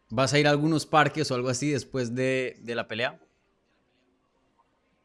¿Vas 0.10 0.34
a 0.34 0.40
ir 0.40 0.48
a 0.48 0.52
algunos 0.52 0.86
parques 0.86 1.32
o 1.32 1.36
algo 1.36 1.50
así 1.50 1.72
después 1.72 2.16
de, 2.16 2.58
de 2.62 2.76
la 2.76 2.88
pelea? 2.88 3.20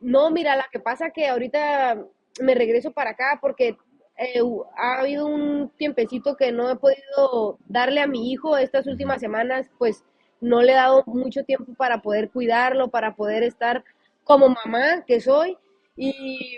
No, 0.00 0.30
mira, 0.30 0.57
la 0.57 0.66
que 0.71 0.80
pasa 0.80 1.11
que 1.11 1.28
ahorita 1.28 2.04
me 2.40 2.54
regreso 2.54 2.90
para 2.92 3.11
acá 3.11 3.38
porque 3.40 3.76
eh, 4.16 4.40
ha 4.76 5.00
habido 5.00 5.26
un 5.26 5.71
tiempecito 5.76 6.37
que 6.37 6.52
no 6.52 6.71
he 6.71 6.76
podido 6.76 7.59
darle 7.66 8.00
a 8.00 8.07
mi 8.07 8.30
hijo 8.30 8.57
estas 8.57 8.87
últimas 8.87 9.21
semanas, 9.21 9.71
pues 9.78 10.04
no 10.40 10.62
le 10.62 10.73
he 10.73 10.76
dado 10.76 11.04
mucho 11.07 11.45
tiempo 11.45 11.73
para 11.75 12.02
poder 12.02 12.30
cuidarlo, 12.30 12.88
para 12.88 13.14
poder 13.14 13.42
estar 13.42 13.85
como 14.25 14.49
mamá 14.49 15.04
que 15.07 15.21
soy 15.21 15.57
y, 15.97 16.57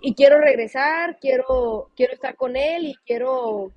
y 0.00 0.14
quiero 0.14 0.40
regresar, 0.40 1.18
quiero, 1.20 1.90
quiero 1.96 2.12
estar 2.12 2.36
con 2.36 2.56
él 2.56 2.86
y 2.86 2.94
quiero 3.06 3.72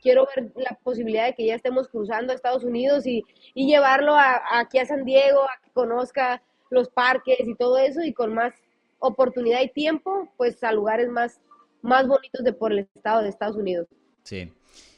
quiero 0.00 0.26
ver 0.34 0.52
la 0.56 0.78
posibilidad 0.82 1.26
de 1.26 1.34
que 1.34 1.46
ya 1.46 1.54
estemos 1.54 1.88
cruzando 1.88 2.32
a 2.32 2.36
Estados 2.36 2.64
Unidos 2.64 3.06
y, 3.06 3.24
y 3.54 3.66
llevarlo 3.66 4.14
a, 4.14 4.40
aquí 4.60 4.78
a 4.78 4.86
San 4.86 5.04
Diego, 5.04 5.42
a 5.42 5.60
que 5.62 5.70
conozca 5.72 6.42
los 6.70 6.88
parques 6.88 7.40
y 7.40 7.54
todo 7.54 7.78
eso 7.78 8.02
y 8.02 8.12
con 8.12 8.32
más 8.34 8.54
oportunidad 8.98 9.62
y 9.62 9.68
tiempo, 9.68 10.28
pues 10.36 10.62
a 10.62 10.72
lugares 10.72 11.08
más, 11.08 11.40
más 11.82 12.06
bonitos 12.06 12.44
de 12.44 12.52
por 12.52 12.72
el 12.72 12.80
estado 12.80 13.22
de 13.22 13.28
Estados 13.28 13.56
Unidos. 13.56 13.88
Sí. 14.22 14.52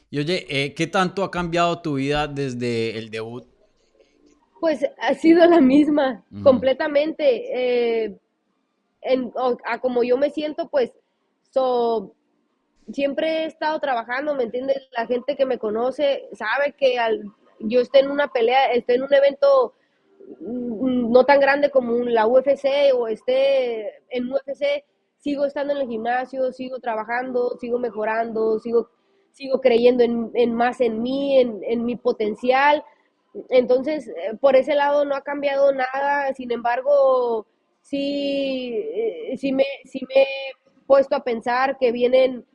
Y 0.09 0.19
oye, 0.19 0.45
eh, 0.49 0.73
¿qué 0.75 0.85
tanto 0.87 1.23
ha 1.23 1.31
cambiado 1.31 1.81
tu 1.81 1.95
vida 1.95 2.27
desde 2.27 2.97
el 2.97 3.09
debut? 3.09 3.45
Pues 4.59 4.85
ha 5.01 5.13
sido 5.15 5.45
la 5.45 5.59
misma, 5.59 6.23
uh 6.31 6.35
-huh. 6.35 6.43
completamente. 6.43 8.03
Eh, 8.05 8.17
en, 9.01 9.31
a 9.65 9.79
como 9.79 10.03
yo 10.03 10.17
me 10.17 10.29
siento, 10.29 10.69
pues 10.69 10.91
so, 11.49 12.13
siempre 12.91 13.43
he 13.43 13.45
estado 13.45 13.79
trabajando, 13.79 14.35
¿me 14.35 14.43
entiendes? 14.43 14.87
La 14.91 15.07
gente 15.07 15.35
que 15.35 15.45
me 15.45 15.57
conoce 15.57 16.27
sabe 16.33 16.73
que 16.77 16.99
al, 16.99 17.23
yo 17.59 17.81
esté 17.81 17.99
en 17.99 18.11
una 18.11 18.27
pelea, 18.29 18.71
esté 18.71 18.95
en 18.95 19.03
un 19.03 19.13
evento 19.13 19.73
mm, 20.41 21.11
no 21.11 21.25
tan 21.25 21.39
grande 21.39 21.69
como 21.69 21.93
la 22.03 22.27
UFC 22.27 22.93
o 22.93 23.07
esté 23.07 24.03
en 24.09 24.31
UFC, 24.31 24.83
sigo 25.17 25.45
estando 25.45 25.73
en 25.73 25.79
el 25.81 25.87
gimnasio, 25.87 26.51
sigo 26.51 26.79
trabajando, 26.79 27.57
sigo 27.59 27.79
mejorando, 27.79 28.59
sigo, 28.59 28.89
sigo 29.31 29.61
creyendo 29.61 30.03
en, 30.03 30.31
en 30.33 30.53
más 30.53 30.81
en 30.81 31.01
mí, 31.01 31.39
en, 31.39 31.61
en, 31.63 31.85
mi 31.85 31.95
potencial. 31.95 32.83
Entonces, 33.49 34.07
eh, 34.09 34.35
por 34.39 34.55
ese 34.55 34.75
lado 34.75 35.05
no 35.05 35.15
ha 35.15 35.21
cambiado 35.21 35.71
nada, 35.71 36.33
sin 36.33 36.51
embargo, 36.51 37.47
sí, 37.81 38.73
eh, 38.75 39.37
sí, 39.37 39.53
me, 39.53 39.65
sí 39.85 40.01
me 40.13 40.23
he 40.23 40.27
puesto 40.85 41.15
a 41.15 41.23
pensar 41.23 41.77
que 41.77 41.91
vienen 41.91 42.45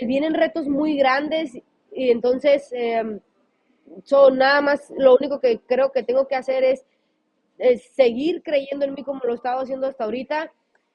vienen 0.00 0.34
retos 0.34 0.66
muy 0.68 0.96
grandes 0.96 1.54
y 1.92 2.10
entonces 2.10 2.72
eh, 2.72 3.20
nada 4.32 4.60
más 4.60 4.92
lo 4.96 5.14
único 5.14 5.40
que 5.40 5.60
creo 5.60 5.92
que 5.92 6.02
tengo 6.02 6.26
que 6.26 6.36
hacer 6.36 6.64
es, 6.64 6.84
seguir 7.94 8.42
creyendo 8.42 8.84
en 8.84 8.94
mí 8.94 9.04
como 9.04 9.20
lo 9.22 9.32
he 9.32 9.36
estado 9.36 9.60
haciendo 9.60 9.86
hasta 9.86 10.02
ahorita 10.02 10.50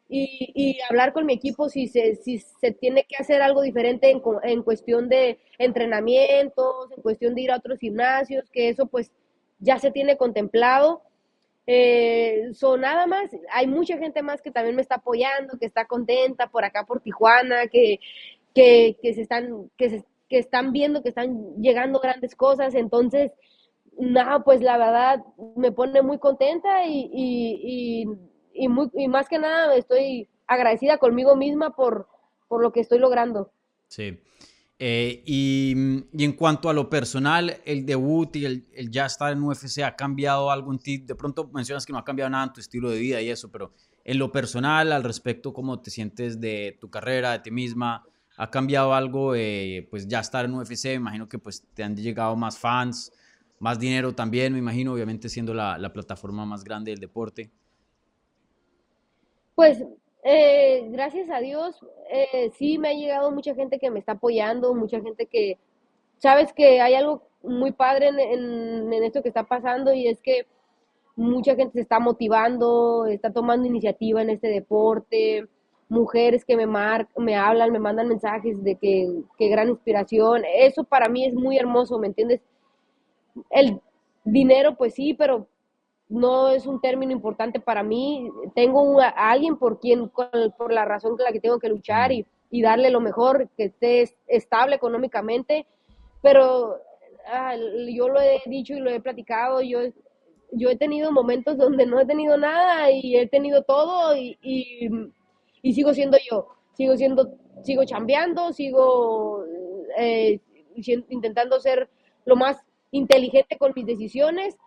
y, 0.09 0.51
y, 0.53 0.81
hablar 0.89 1.13
con 1.13 1.25
mi 1.25 1.33
equipo 1.33 1.69
si 1.69 1.87
se, 1.87 2.15
si 2.15 2.39
se 2.39 2.71
tiene 2.71 3.05
que 3.07 3.15
hacer 3.17 3.41
algo 3.41 3.61
diferente 3.61 4.09
en, 4.09 4.21
en 4.43 4.63
cuestión 4.63 5.07
de 5.07 5.39
entrenamientos, 5.59 6.91
en 6.95 7.01
cuestión 7.01 7.35
de 7.35 7.41
ir 7.41 7.51
a 7.51 7.57
otros 7.57 7.79
gimnasios, 7.79 8.49
que 8.49 8.69
eso 8.69 8.87
pues 8.87 9.11
ya 9.59 9.79
se 9.79 9.91
tiene 9.91 10.17
contemplado. 10.17 11.03
Eh, 11.65 12.51
so, 12.53 12.77
nada 12.77 13.05
más, 13.07 13.29
hay 13.51 13.67
mucha 13.67 13.97
gente 13.97 14.21
más 14.21 14.41
que 14.41 14.51
también 14.51 14.75
me 14.75 14.81
está 14.81 14.95
apoyando, 14.95 15.57
que 15.59 15.65
está 15.65 15.85
contenta 15.85 16.47
por 16.47 16.63
acá, 16.63 16.85
por 16.85 17.01
Tijuana, 17.01 17.67
que, 17.67 17.99
que, 18.57 18.97
que 19.03 19.13
se 19.13 19.21
están, 19.21 19.69
que, 19.77 19.89
se, 19.91 20.05
que 20.27 20.39
están 20.39 20.71
viendo 20.71 21.03
que 21.03 21.09
están 21.09 21.55
llegando 21.61 21.99
grandes 21.99 22.35
cosas, 22.35 22.73
entonces, 22.73 23.31
nada, 23.99 24.43
pues 24.43 24.61
la 24.61 24.79
verdad 24.79 25.23
me 25.55 25.71
pone 25.71 26.01
muy 26.01 26.17
contenta 26.17 26.87
y, 26.87 27.07
y, 27.13 27.61
y, 27.63 28.63
y, 28.63 28.67
muy, 28.67 28.89
y 28.95 29.07
más 29.09 29.29
que 29.29 29.37
nada 29.37 29.75
estoy 29.75 30.27
agradecida 30.47 30.97
conmigo 30.97 31.35
misma 31.35 31.75
por, 31.75 32.07
por 32.47 32.63
lo 32.63 32.71
que 32.71 32.79
estoy 32.79 32.97
logrando. 32.97 33.51
Sí. 33.89 34.17
Eh, 34.79 35.21
y, 35.25 35.75
y, 36.11 36.23
en 36.23 36.33
cuanto 36.33 36.67
a 36.67 36.73
lo 36.73 36.89
personal, 36.89 37.61
el 37.63 37.85
debut 37.85 38.35
y 38.37 38.45
el, 38.45 38.65
ya 38.89 39.05
estar 39.05 39.31
en 39.31 39.43
UFC 39.43 39.83
ha 39.83 39.95
cambiado 39.95 40.49
algo 40.49 40.71
en 40.71 40.79
ti. 40.79 40.97
De 40.97 41.13
pronto 41.13 41.47
mencionas 41.53 41.85
que 41.85 41.93
no 41.93 41.99
ha 41.99 42.03
cambiado 42.03 42.31
nada 42.31 42.45
en 42.45 42.53
tu 42.53 42.59
estilo 42.59 42.89
de 42.89 42.97
vida 42.97 43.21
y 43.21 43.29
eso, 43.29 43.51
pero 43.51 43.71
en 44.03 44.17
lo 44.17 44.31
personal, 44.31 44.91
al 44.93 45.03
respecto, 45.03 45.53
¿cómo 45.53 45.79
te 45.79 45.91
sientes 45.91 46.39
de 46.39 46.75
tu 46.81 46.89
carrera, 46.89 47.33
de 47.33 47.39
ti 47.39 47.51
misma? 47.51 48.03
Ha 48.37 48.49
cambiado 48.51 48.93
algo, 48.93 49.33
eh, 49.35 49.87
pues 49.89 50.07
ya 50.07 50.19
estar 50.19 50.45
en 50.45 50.53
UFC, 50.53 50.85
me 50.85 50.93
imagino 50.93 51.27
que 51.27 51.39
pues 51.39 51.65
te 51.73 51.83
han 51.83 51.95
llegado 51.95 52.35
más 52.35 52.57
fans, 52.57 53.11
más 53.59 53.79
dinero 53.79 54.13
también, 54.13 54.53
me 54.53 54.59
imagino, 54.59 54.93
obviamente 54.93 55.27
siendo 55.27 55.55
la, 55.55 55.77
la 55.79 55.91
plataforma 55.91 56.45
más 56.45 56.63
grande 56.63 56.91
del 56.91 56.99
deporte. 56.99 57.49
Pues 59.55 59.83
eh, 60.23 60.87
gracias 60.89 61.31
a 61.31 61.39
Dios, 61.39 61.79
eh, 62.11 62.51
sí 62.57 62.77
me 62.77 62.89
ha 62.89 62.93
llegado 62.93 63.31
mucha 63.31 63.55
gente 63.55 63.79
que 63.79 63.89
me 63.89 63.97
está 63.97 64.11
apoyando, 64.11 64.75
mucha 64.75 65.01
gente 65.01 65.25
que, 65.25 65.57
sabes 66.19 66.53
que 66.53 66.79
hay 66.79 66.93
algo 66.93 67.27
muy 67.41 67.71
padre 67.71 68.09
en, 68.09 68.93
en 68.93 69.03
esto 69.03 69.23
que 69.23 69.29
está 69.29 69.43
pasando 69.45 69.93
y 69.93 70.07
es 70.07 70.21
que 70.21 70.45
mucha 71.15 71.55
gente 71.55 71.73
se 71.73 71.81
está 71.81 71.99
motivando, 71.99 73.07
está 73.07 73.33
tomando 73.33 73.65
iniciativa 73.65 74.21
en 74.21 74.29
este 74.29 74.47
deporte, 74.47 75.47
mujeres 75.89 76.43
que 76.43 76.55
me, 76.57 76.65
mar 76.65 77.07
me 77.17 77.35
hablan, 77.35 77.71
me 77.71 77.79
mandan 77.79 78.07
mensajes 78.07 78.63
de 78.63 78.75
que, 78.75 79.07
que 79.37 79.47
gran 79.47 79.69
inspiración. 79.69 80.43
Eso 80.55 80.83
para 80.83 81.09
mí 81.09 81.25
es 81.25 81.33
muy 81.33 81.57
hermoso, 81.57 81.97
¿me 81.99 82.07
entiendes? 82.07 82.41
El 83.49 83.79
dinero, 84.23 84.75
pues 84.75 84.93
sí, 84.95 85.13
pero 85.13 85.47
no 86.09 86.49
es 86.49 86.65
un 86.65 86.81
término 86.81 87.11
importante 87.11 87.59
para 87.59 87.83
mí. 87.83 88.29
Tengo 88.55 88.99
a, 89.01 89.09
alguien 89.09 89.57
por 89.57 89.79
quien, 89.79 90.09
por 90.09 90.71
la 90.71 90.85
razón 90.85 91.15
con 91.15 91.25
la 91.25 91.31
que 91.31 91.39
tengo 91.39 91.59
que 91.59 91.69
luchar 91.69 92.11
y, 92.11 92.25
y 92.49 92.61
darle 92.61 92.89
lo 92.89 93.01
mejor, 93.01 93.49
que 93.57 93.65
esté 93.65 94.09
estable 94.27 94.75
económicamente. 94.75 95.65
Pero 96.21 96.77
ah, 97.27 97.55
yo 97.89 98.09
lo 98.09 98.19
he 98.21 98.41
dicho 98.45 98.73
y 98.73 98.79
lo 98.79 98.89
he 98.89 98.99
platicado, 98.99 99.61
yo, 99.61 99.79
yo 100.51 100.69
he 100.69 100.77
tenido 100.77 101.11
momentos 101.11 101.57
donde 101.57 101.85
no 101.85 101.99
he 101.99 102.05
tenido 102.05 102.37
nada 102.37 102.89
y 102.91 103.17
he 103.17 103.27
tenido 103.27 103.63
todo 103.63 104.15
y, 104.15 104.37
y, 104.41 104.89
sigo 105.73 105.93
siendo 105.93 106.17
yo, 106.29 106.47
sigo 106.73 106.95
siendo, 106.95 107.33
sigo 107.63 107.83
chambeando, 107.83 108.53
sigo 108.53 109.43
eh, 109.97 110.39
intentando 111.09 111.59
ser 111.59 111.89
lo 112.25 112.35
más 112.35 112.57
inteligente 112.91 113.57
con 113.57 113.73
mis 113.75 113.85
decisiones 113.85 114.57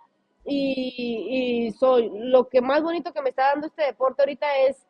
y, 0.44 1.72
soy 1.78 2.10
lo 2.14 2.48
que 2.48 2.60
más 2.60 2.82
bonito 2.82 3.12
que 3.12 3.22
me 3.22 3.30
está 3.30 3.48
dando 3.52 3.66
este 3.66 3.84
deporte 3.84 4.22
ahorita 4.22 4.46
es, 4.66 4.86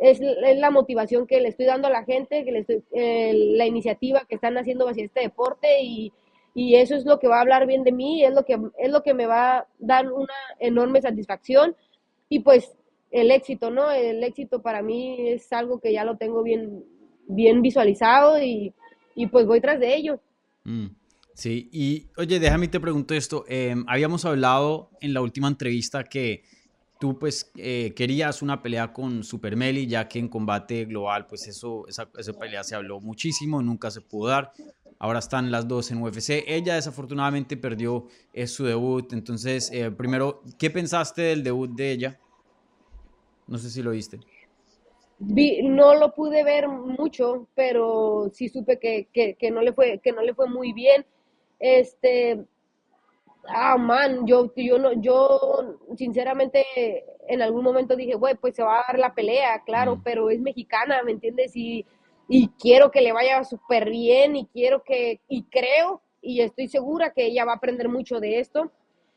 es, 0.00 0.20
la 0.20 0.70
motivación 0.70 1.26
que 1.26 1.40
le 1.40 1.48
estoy 1.48 1.66
dando 1.66 1.88
a 1.88 1.90
la 1.90 2.04
gente, 2.04 2.44
que 2.44 2.52
le 2.52 2.58
estoy, 2.60 2.82
eh, 2.92 3.32
la 3.34 3.66
iniciativa 3.66 4.24
que 4.28 4.36
están 4.36 4.56
haciendo 4.58 4.88
hacia 4.88 5.04
este 5.04 5.20
deporte 5.20 5.82
y, 5.82 6.12
y, 6.54 6.76
eso 6.76 6.96
es 6.96 7.04
lo 7.04 7.18
que 7.18 7.28
va 7.28 7.38
a 7.38 7.42
hablar 7.42 7.66
bien 7.66 7.84
de 7.84 7.92
mí, 7.92 8.24
es 8.24 8.32
lo 8.32 8.44
que 8.44 8.58
es 8.78 8.90
lo 8.90 9.02
que 9.02 9.14
me 9.14 9.26
va 9.26 9.58
a 9.58 9.66
dar 9.78 10.10
una 10.10 10.34
enorme 10.58 11.00
satisfacción. 11.00 11.76
Y 12.30 12.40
pues 12.40 12.77
el 13.10 13.30
éxito, 13.30 13.70
¿no? 13.70 13.90
El 13.90 14.22
éxito 14.22 14.62
para 14.62 14.82
mí 14.82 15.28
es 15.28 15.52
algo 15.52 15.80
que 15.80 15.92
ya 15.92 16.04
lo 16.04 16.16
tengo 16.16 16.42
bien 16.42 16.84
bien 17.28 17.62
visualizado 17.62 18.42
y, 18.42 18.72
y 19.14 19.26
pues 19.26 19.46
voy 19.46 19.60
tras 19.60 19.78
de 19.78 19.94
ello. 19.94 20.20
Mm. 20.64 20.86
Sí, 21.34 21.68
y 21.70 22.08
oye, 22.16 22.40
déjame 22.40 22.66
te 22.66 22.80
pregunto 22.80 23.14
esto. 23.14 23.44
Em, 23.46 23.84
habíamos 23.86 24.24
hablado 24.24 24.90
en 25.00 25.14
la 25.14 25.20
última 25.20 25.46
entrevista 25.46 26.02
que 26.02 26.42
tú 26.98 27.16
pues 27.16 27.52
eh, 27.56 27.92
querías 27.94 28.42
una 28.42 28.60
pelea 28.60 28.92
con 28.92 29.22
Super 29.22 29.54
Meli, 29.54 29.86
ya 29.86 30.08
que 30.08 30.18
en 30.18 30.26
combate 30.26 30.84
global 30.86 31.28
pues 31.28 31.46
eso, 31.46 31.86
esa, 31.86 32.08
esa, 32.18 32.32
pelea 32.32 32.64
se 32.64 32.74
habló 32.74 33.00
muchísimo, 33.00 33.62
nunca 33.62 33.88
se 33.92 34.00
pudo 34.00 34.30
dar. 34.30 34.52
Ahora 34.98 35.20
están 35.20 35.52
las 35.52 35.68
dos 35.68 35.92
en 35.92 36.02
UFC. 36.02 36.42
Ella 36.44 36.74
desafortunadamente 36.74 37.56
perdió 37.56 38.08
es 38.32 38.50
su 38.50 38.64
debut. 38.64 39.12
Entonces, 39.12 39.70
eh, 39.72 39.92
primero, 39.92 40.42
¿qué 40.58 40.70
pensaste 40.70 41.22
del 41.22 41.44
debut 41.44 41.70
de 41.70 41.92
ella? 41.92 42.18
No 43.48 43.58
sé 43.58 43.70
si 43.70 43.82
lo 43.82 43.90
viste. 43.90 44.20
Vi, 45.18 45.62
no 45.62 45.94
lo 45.96 46.14
pude 46.14 46.44
ver 46.44 46.68
mucho, 46.68 47.48
pero 47.54 48.30
sí 48.32 48.48
supe 48.48 48.78
que, 48.78 49.08
que, 49.12 49.34
que, 49.34 49.50
no 49.50 49.62
le 49.62 49.72
fue, 49.72 49.98
que 49.98 50.12
no 50.12 50.22
le 50.22 50.32
fue 50.34 50.48
muy 50.48 50.72
bien 50.72 51.04
este, 51.58 52.44
ah, 53.48 53.76
man, 53.76 54.26
yo, 54.26 54.52
yo, 54.54 54.78
no, 54.78 54.92
yo 55.00 55.76
sinceramente 55.96 56.64
en 57.26 57.42
algún 57.42 57.64
momento 57.64 57.96
dije, 57.96 58.14
güey, 58.14 58.34
pues 58.36 58.54
se 58.54 58.62
va 58.62 58.80
a 58.80 58.84
dar 58.88 58.98
la 58.98 59.14
pelea, 59.14 59.62
claro, 59.64 59.96
mm. 59.96 60.02
pero 60.02 60.30
es 60.30 60.40
mexicana, 60.40 61.02
¿me 61.02 61.12
entiendes? 61.12 61.56
Y, 61.56 61.84
y 62.28 62.48
quiero 62.60 62.90
que 62.90 63.00
le 63.00 63.12
vaya 63.12 63.42
súper 63.44 63.90
bien 63.90 64.36
y 64.36 64.46
quiero 64.46 64.82
que, 64.82 65.20
y 65.28 65.44
creo 65.44 66.02
y 66.20 66.40
estoy 66.40 66.68
segura 66.68 67.12
que 67.12 67.26
ella 67.26 67.44
va 67.44 67.52
a 67.52 67.56
aprender 67.56 67.88
mucho 67.88 68.20
de 68.20 68.40
esto. 68.40 68.70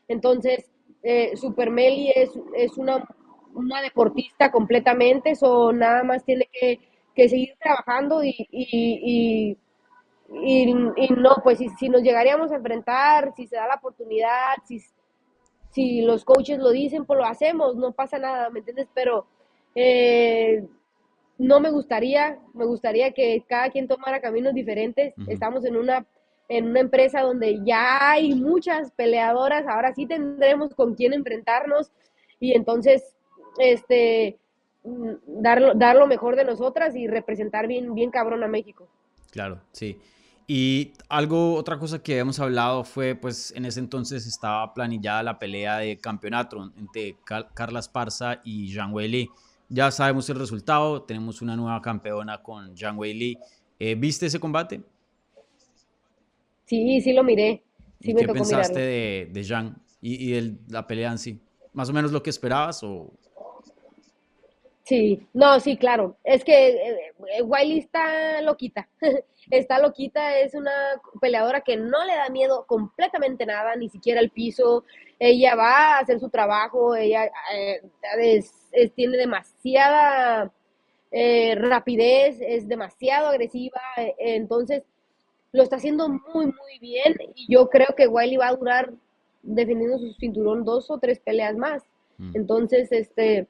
Entonces, 0.08 0.70
eh, 1.02 1.36
Super 1.36 1.70
Meli 1.70 2.10
es, 2.14 2.30
es 2.56 2.78
una, 2.78 3.06
una 3.54 3.82
deportista 3.82 4.50
completamente, 4.50 5.30
eso 5.30 5.72
nada 5.72 6.02
más 6.02 6.24
tiene 6.24 6.48
que, 6.52 6.80
que 7.14 7.28
seguir 7.28 7.54
trabajando 7.58 8.22
y, 8.24 8.34
y 8.50 9.56
y, 10.40 10.74
no, 11.16 11.36
pues 11.42 11.58
si, 11.58 11.68
si, 11.70 11.88
nos 11.88 12.02
llegaríamos 12.02 12.50
a 12.52 12.56
enfrentar, 12.56 13.32
si 13.36 13.46
se 13.46 13.56
da 13.56 13.66
la 13.66 13.74
oportunidad, 13.74 14.54
si, 14.66 14.80
si 15.70 16.02
los 16.02 16.24
coaches 16.24 16.58
lo 16.58 16.70
dicen, 16.70 17.04
pues 17.04 17.18
lo 17.18 17.26
hacemos, 17.26 17.76
no 17.76 17.92
pasa 17.92 18.18
nada, 18.18 18.48
¿me 18.50 18.60
entiendes? 18.60 18.88
Pero 18.94 19.26
eh, 19.74 20.64
no 21.38 21.60
me 21.60 21.70
gustaría, 21.70 22.38
me 22.54 22.64
gustaría 22.64 23.12
que 23.12 23.44
cada 23.46 23.70
quien 23.70 23.88
tomara 23.88 24.20
caminos 24.20 24.54
diferentes. 24.54 25.14
Estamos 25.28 25.64
en 25.64 25.76
una, 25.76 26.06
en 26.48 26.68
una 26.68 26.80
empresa 26.80 27.20
donde 27.20 27.60
ya 27.64 28.12
hay 28.12 28.34
muchas 28.34 28.90
peleadoras, 28.92 29.66
ahora 29.66 29.94
sí 29.94 30.06
tendremos 30.06 30.74
con 30.74 30.94
quién 30.94 31.12
enfrentarnos 31.12 31.90
y 32.40 32.54
entonces, 32.54 33.16
este, 33.58 34.38
mm, 34.84 35.10
dar, 35.42 35.76
dar 35.76 35.96
lo 35.96 36.06
mejor 36.06 36.36
de 36.36 36.44
nosotras 36.44 36.94
y 36.96 37.06
representar 37.06 37.66
bien, 37.66 37.94
bien 37.94 38.10
cabrón 38.10 38.42
a 38.42 38.48
México. 38.48 38.88
Claro, 39.30 39.60
sí. 39.72 39.98
Y 40.46 40.92
algo, 41.08 41.54
otra 41.54 41.78
cosa 41.78 42.02
que 42.02 42.12
habíamos 42.12 42.38
hablado 42.40 42.84
fue, 42.84 43.14
pues 43.14 43.52
en 43.56 43.64
ese 43.64 43.80
entonces 43.80 44.26
estaba 44.26 44.74
planillada 44.74 45.22
la 45.22 45.38
pelea 45.38 45.78
de 45.78 45.96
campeonato 45.98 46.72
entre 46.76 47.16
Carla 47.24 47.78
Esparza 47.78 48.40
y 48.44 48.72
Zhang 48.72 48.92
Weili. 48.92 49.30
Ya 49.68 49.90
sabemos 49.90 50.28
el 50.28 50.38
resultado, 50.38 51.02
tenemos 51.02 51.40
una 51.40 51.56
nueva 51.56 51.80
campeona 51.80 52.42
con 52.42 52.76
Zhang 52.76 52.98
Weili. 52.98 53.38
Eh, 53.78 53.94
¿Viste 53.94 54.26
ese 54.26 54.38
combate? 54.40 54.82
Sí, 56.66 57.00
sí 57.00 57.12
lo 57.12 57.22
miré. 57.22 57.62
Sí 58.00 58.14
¿Qué 58.14 58.26
pensaste 58.26 58.80
de, 58.80 59.30
de 59.32 59.44
Zhang 59.44 59.76
y, 60.00 60.34
y 60.34 60.58
la 60.68 60.86
pelea 60.86 61.12
en 61.12 61.18
sí? 61.18 61.40
¿Más 61.72 61.88
o 61.88 61.92
menos 61.92 62.12
lo 62.12 62.22
que 62.22 62.30
esperabas 62.30 62.82
o...? 62.82 63.10
Sí, 64.84 65.26
no, 65.32 65.60
sí, 65.60 65.76
claro. 65.76 66.16
Es 66.24 66.44
que 66.44 66.68
eh, 66.70 67.14
eh, 67.38 67.42
Wiley 67.42 67.78
está 67.78 68.42
loquita. 68.42 68.88
está 69.50 69.78
loquita, 69.78 70.38
es 70.38 70.54
una 70.54 70.72
peleadora 71.20 71.60
que 71.60 71.76
no 71.76 72.04
le 72.04 72.14
da 72.16 72.28
miedo 72.30 72.64
completamente 72.66 73.46
nada, 73.46 73.76
ni 73.76 73.88
siquiera 73.88 74.20
el 74.20 74.30
piso. 74.30 74.84
Ella 75.18 75.54
va 75.54 75.96
a 75.96 75.98
hacer 76.00 76.18
su 76.18 76.28
trabajo, 76.30 76.96
ella 76.96 77.30
eh, 77.54 77.82
tiene 78.94 79.16
demasiada 79.16 80.52
rapidez, 81.56 82.38
es 82.40 82.66
demasiado 82.66 83.28
agresiva, 83.28 83.80
entonces 84.18 84.82
lo 85.52 85.62
está 85.62 85.76
haciendo 85.76 86.08
muy, 86.08 86.46
muy 86.46 86.78
bien. 86.80 87.14
Y 87.34 87.52
yo 87.52 87.68
creo 87.68 87.94
que 87.96 88.08
Wiley 88.08 88.38
va 88.38 88.48
a 88.48 88.56
durar 88.56 88.92
defendiendo 89.42 89.98
su 89.98 90.12
cinturón 90.14 90.64
dos 90.64 90.90
o 90.90 90.98
tres 90.98 91.20
peleas 91.20 91.54
más. 91.56 91.84
Mm. 92.18 92.30
Entonces, 92.34 92.90
este 92.92 93.46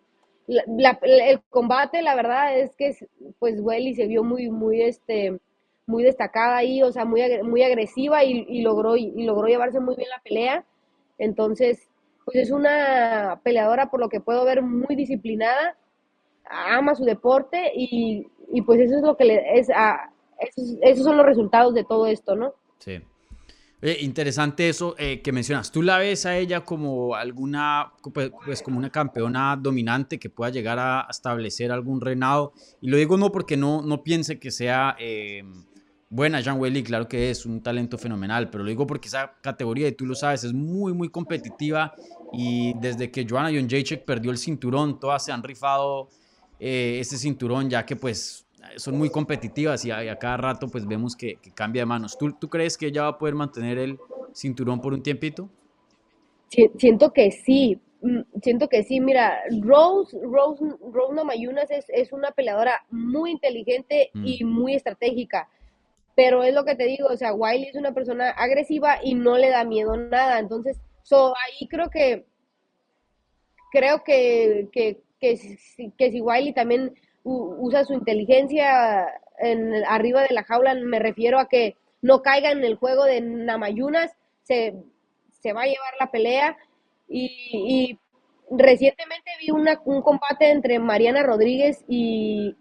el 0.48 1.40
combate, 1.50 2.02
la 2.02 2.14
verdad 2.14 2.58
es 2.58 2.74
que 2.76 2.94
pues 3.38 3.60
Welly 3.60 3.94
se 3.94 4.06
vio 4.06 4.24
muy, 4.24 4.50
muy, 4.50 4.82
este, 4.82 5.38
muy 5.86 6.02
destacada 6.02 6.56
ahí, 6.56 6.82
o 6.82 6.92
sea, 6.92 7.04
muy, 7.04 7.22
muy 7.42 7.62
agresiva 7.62 8.24
y, 8.24 8.62
logró, 8.62 8.96
y, 8.96 9.22
logró 9.22 9.46
llevarse 9.46 9.80
muy 9.80 9.96
bien 9.96 10.10
la 10.10 10.22
pelea. 10.22 10.64
Entonces, 11.18 11.88
pues 12.24 12.36
es 12.36 12.50
una 12.50 13.40
peleadora, 13.42 13.90
por 13.90 14.00
lo 14.00 14.08
que 14.08 14.20
puedo 14.20 14.44
ver, 14.44 14.62
muy 14.62 14.96
disciplinada, 14.96 15.76
ama 16.44 16.94
su 16.94 17.04
deporte 17.04 17.72
y, 17.74 18.26
pues 18.66 18.80
eso 18.80 18.96
es 18.96 19.02
lo 19.02 19.16
que 19.16 19.24
le 19.24 19.58
es, 19.58 19.68
esos, 20.38 20.76
esos 20.82 21.04
son 21.04 21.16
los 21.16 21.26
resultados 21.26 21.74
de 21.74 21.84
todo 21.84 22.06
esto, 22.06 22.36
¿no? 22.36 22.54
Sí 22.78 23.00
interesante 24.00 24.68
eso 24.68 24.94
eh, 24.96 25.20
que 25.22 25.32
mencionas. 25.32 25.72
¿Tú 25.72 25.82
la 25.82 25.98
ves 25.98 26.24
a 26.24 26.38
ella 26.38 26.64
como 26.64 27.16
alguna, 27.16 27.92
pues, 28.12 28.30
pues, 28.44 28.62
como 28.62 28.78
una 28.78 28.90
campeona 28.90 29.56
dominante 29.56 30.20
que 30.20 30.30
pueda 30.30 30.50
llegar 30.52 30.78
a 30.78 31.06
establecer 31.10 31.72
algún 31.72 32.00
reinado? 32.00 32.52
Y 32.80 32.88
lo 32.88 32.96
digo 32.96 33.16
no 33.16 33.32
porque 33.32 33.56
no, 33.56 33.82
no 33.82 34.04
piense 34.04 34.38
que 34.38 34.52
sea 34.52 34.94
eh, 35.00 35.42
buena 36.08 36.40
Jean 36.40 36.60
Welly, 36.60 36.84
claro 36.84 37.08
que 37.08 37.30
es 37.30 37.44
un 37.44 37.60
talento 37.60 37.98
fenomenal, 37.98 38.50
pero 38.50 38.62
lo 38.62 38.70
digo 38.70 38.86
porque 38.86 39.08
esa 39.08 39.32
categoría, 39.40 39.88
y 39.88 39.92
tú 39.92 40.06
lo 40.06 40.14
sabes, 40.14 40.44
es 40.44 40.52
muy, 40.52 40.92
muy 40.92 41.08
competitiva. 41.08 41.94
Y 42.32 42.74
desde 42.74 43.10
que 43.10 43.26
Joanna 43.28 43.50
Jacek 43.50 44.04
perdió 44.04 44.30
el 44.30 44.38
cinturón, 44.38 45.00
todas 45.00 45.24
se 45.24 45.32
han 45.32 45.42
rifado 45.42 46.08
eh, 46.60 46.98
ese 47.00 47.18
cinturón, 47.18 47.68
ya 47.68 47.84
que 47.84 47.96
pues 47.96 48.46
son 48.76 48.96
muy 48.96 49.10
competitivas 49.10 49.84
y 49.84 49.90
a, 49.90 50.16
cada 50.18 50.36
rato 50.36 50.68
pues 50.68 50.86
vemos 50.86 51.16
que, 51.16 51.38
cambia 51.54 51.82
de 51.82 51.86
manos. 51.86 52.16
¿Tú, 52.18 52.32
¿Tú, 52.32 52.48
crees 52.48 52.76
que 52.76 52.86
ella 52.86 53.02
va 53.02 53.08
a 53.08 53.18
poder 53.18 53.34
mantener 53.34 53.78
el 53.78 53.98
cinturón 54.34 54.80
por 54.80 54.92
un 54.92 55.02
tiempito? 55.02 55.48
siento 56.76 57.14
que 57.14 57.30
sí, 57.30 57.80
mm, 58.02 58.20
siento 58.42 58.68
que 58.68 58.82
sí. 58.82 59.00
Mira, 59.00 59.40
Rose, 59.62 60.18
Rose, 60.22 60.62
Rose 60.92 61.14
Namayunas 61.14 61.70
es, 61.70 61.86
es 61.88 62.12
una 62.12 62.30
peleadora 62.30 62.84
muy 62.90 63.30
inteligente 63.30 64.10
y 64.14 64.44
mm. 64.44 64.48
muy 64.48 64.74
estratégica. 64.74 65.48
Pero 66.14 66.44
es 66.44 66.54
lo 66.54 66.64
que 66.64 66.74
te 66.74 66.84
digo, 66.84 67.08
o 67.08 67.16
sea, 67.16 67.32
Wiley 67.32 67.68
es 67.68 67.76
una 67.76 67.94
persona 67.94 68.30
agresiva 68.30 68.98
y 69.02 69.14
no 69.14 69.38
le 69.38 69.48
da 69.48 69.64
miedo 69.64 69.96
nada. 69.96 70.38
Entonces, 70.38 70.78
so, 71.02 71.34
ahí 71.34 71.66
creo 71.68 71.88
que 71.88 72.26
creo 73.70 74.04
que, 74.04 74.68
que, 74.70 75.00
que, 75.18 75.92
que 75.96 76.10
si 76.10 76.20
Wiley 76.20 76.52
también 76.52 76.92
usa 77.24 77.84
su 77.84 77.94
inteligencia 77.94 79.08
en, 79.38 79.84
arriba 79.86 80.22
de 80.22 80.34
la 80.34 80.44
jaula, 80.44 80.74
me 80.74 80.98
refiero 80.98 81.38
a 81.38 81.48
que 81.48 81.76
no 82.00 82.22
caiga 82.22 82.50
en 82.50 82.64
el 82.64 82.76
juego 82.76 83.04
de 83.04 83.20
Namayunas, 83.20 84.12
se, 84.42 84.74
se 85.40 85.52
va 85.52 85.62
a 85.62 85.66
llevar 85.66 85.94
la 85.98 86.10
pelea. 86.10 86.56
Y, 87.08 87.98
recientemente 88.50 89.30
vi 89.40 89.50
una, 89.50 89.80
un 89.86 90.02
combate 90.02 90.50
entre 90.50 90.78
Mariana 90.78 91.22
Rodríguez 91.22 91.84
y, 91.88 92.54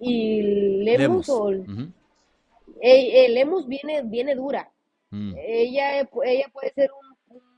y 0.00 0.42
Lemus. 0.82 1.30
Lemus 2.80 3.68
viene, 3.68 4.02
viene 4.02 4.34
dura. 4.34 4.70
Mm. 5.10 5.34
Ella, 5.36 6.08
ella 6.24 6.46
puede 6.52 6.72
ser 6.72 6.90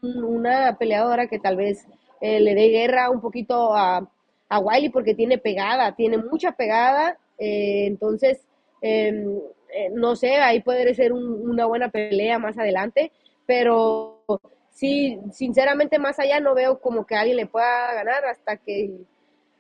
una 0.03 0.77
peleadora 0.79 1.29
que 1.29 1.39
tal 1.39 1.57
vez 1.57 1.87
eh, 2.21 2.41
le 2.41 2.55
dé 2.55 2.69
guerra 2.69 3.11
un 3.11 3.21
poquito 3.21 3.75
a, 3.75 4.09
a 4.49 4.59
Wiley 4.59 4.89
porque 4.89 5.15
tiene 5.15 5.39
pegada, 5.39 5.95
tiene 5.95 6.19
mucha 6.19 6.53
pegada, 6.53 7.19
eh, 7.39 7.87
entonces, 7.87 8.47
em, 8.81 9.39
eh, 9.75 9.91
no 9.93 10.17
sé, 10.17 10.37
ahí 10.37 10.61
puede 10.61 10.95
ser 10.95 11.13
una 11.13 11.67
buena 11.67 11.91
pelea 11.91 12.39
más 12.39 12.57
adelante, 12.59 13.13
pero 13.47 14.23
sí, 14.71 15.19
sinceramente 15.33 15.99
más 15.99 16.19
allá 16.19 16.41
no 16.41 16.55
veo 16.55 16.81
como 16.81 17.07
que 17.07 17.15
alguien 17.15 17.37
le 17.37 17.47
pueda 17.47 17.95
ganar 17.95 18.25
hasta 18.25 18.57
que, 18.57 18.93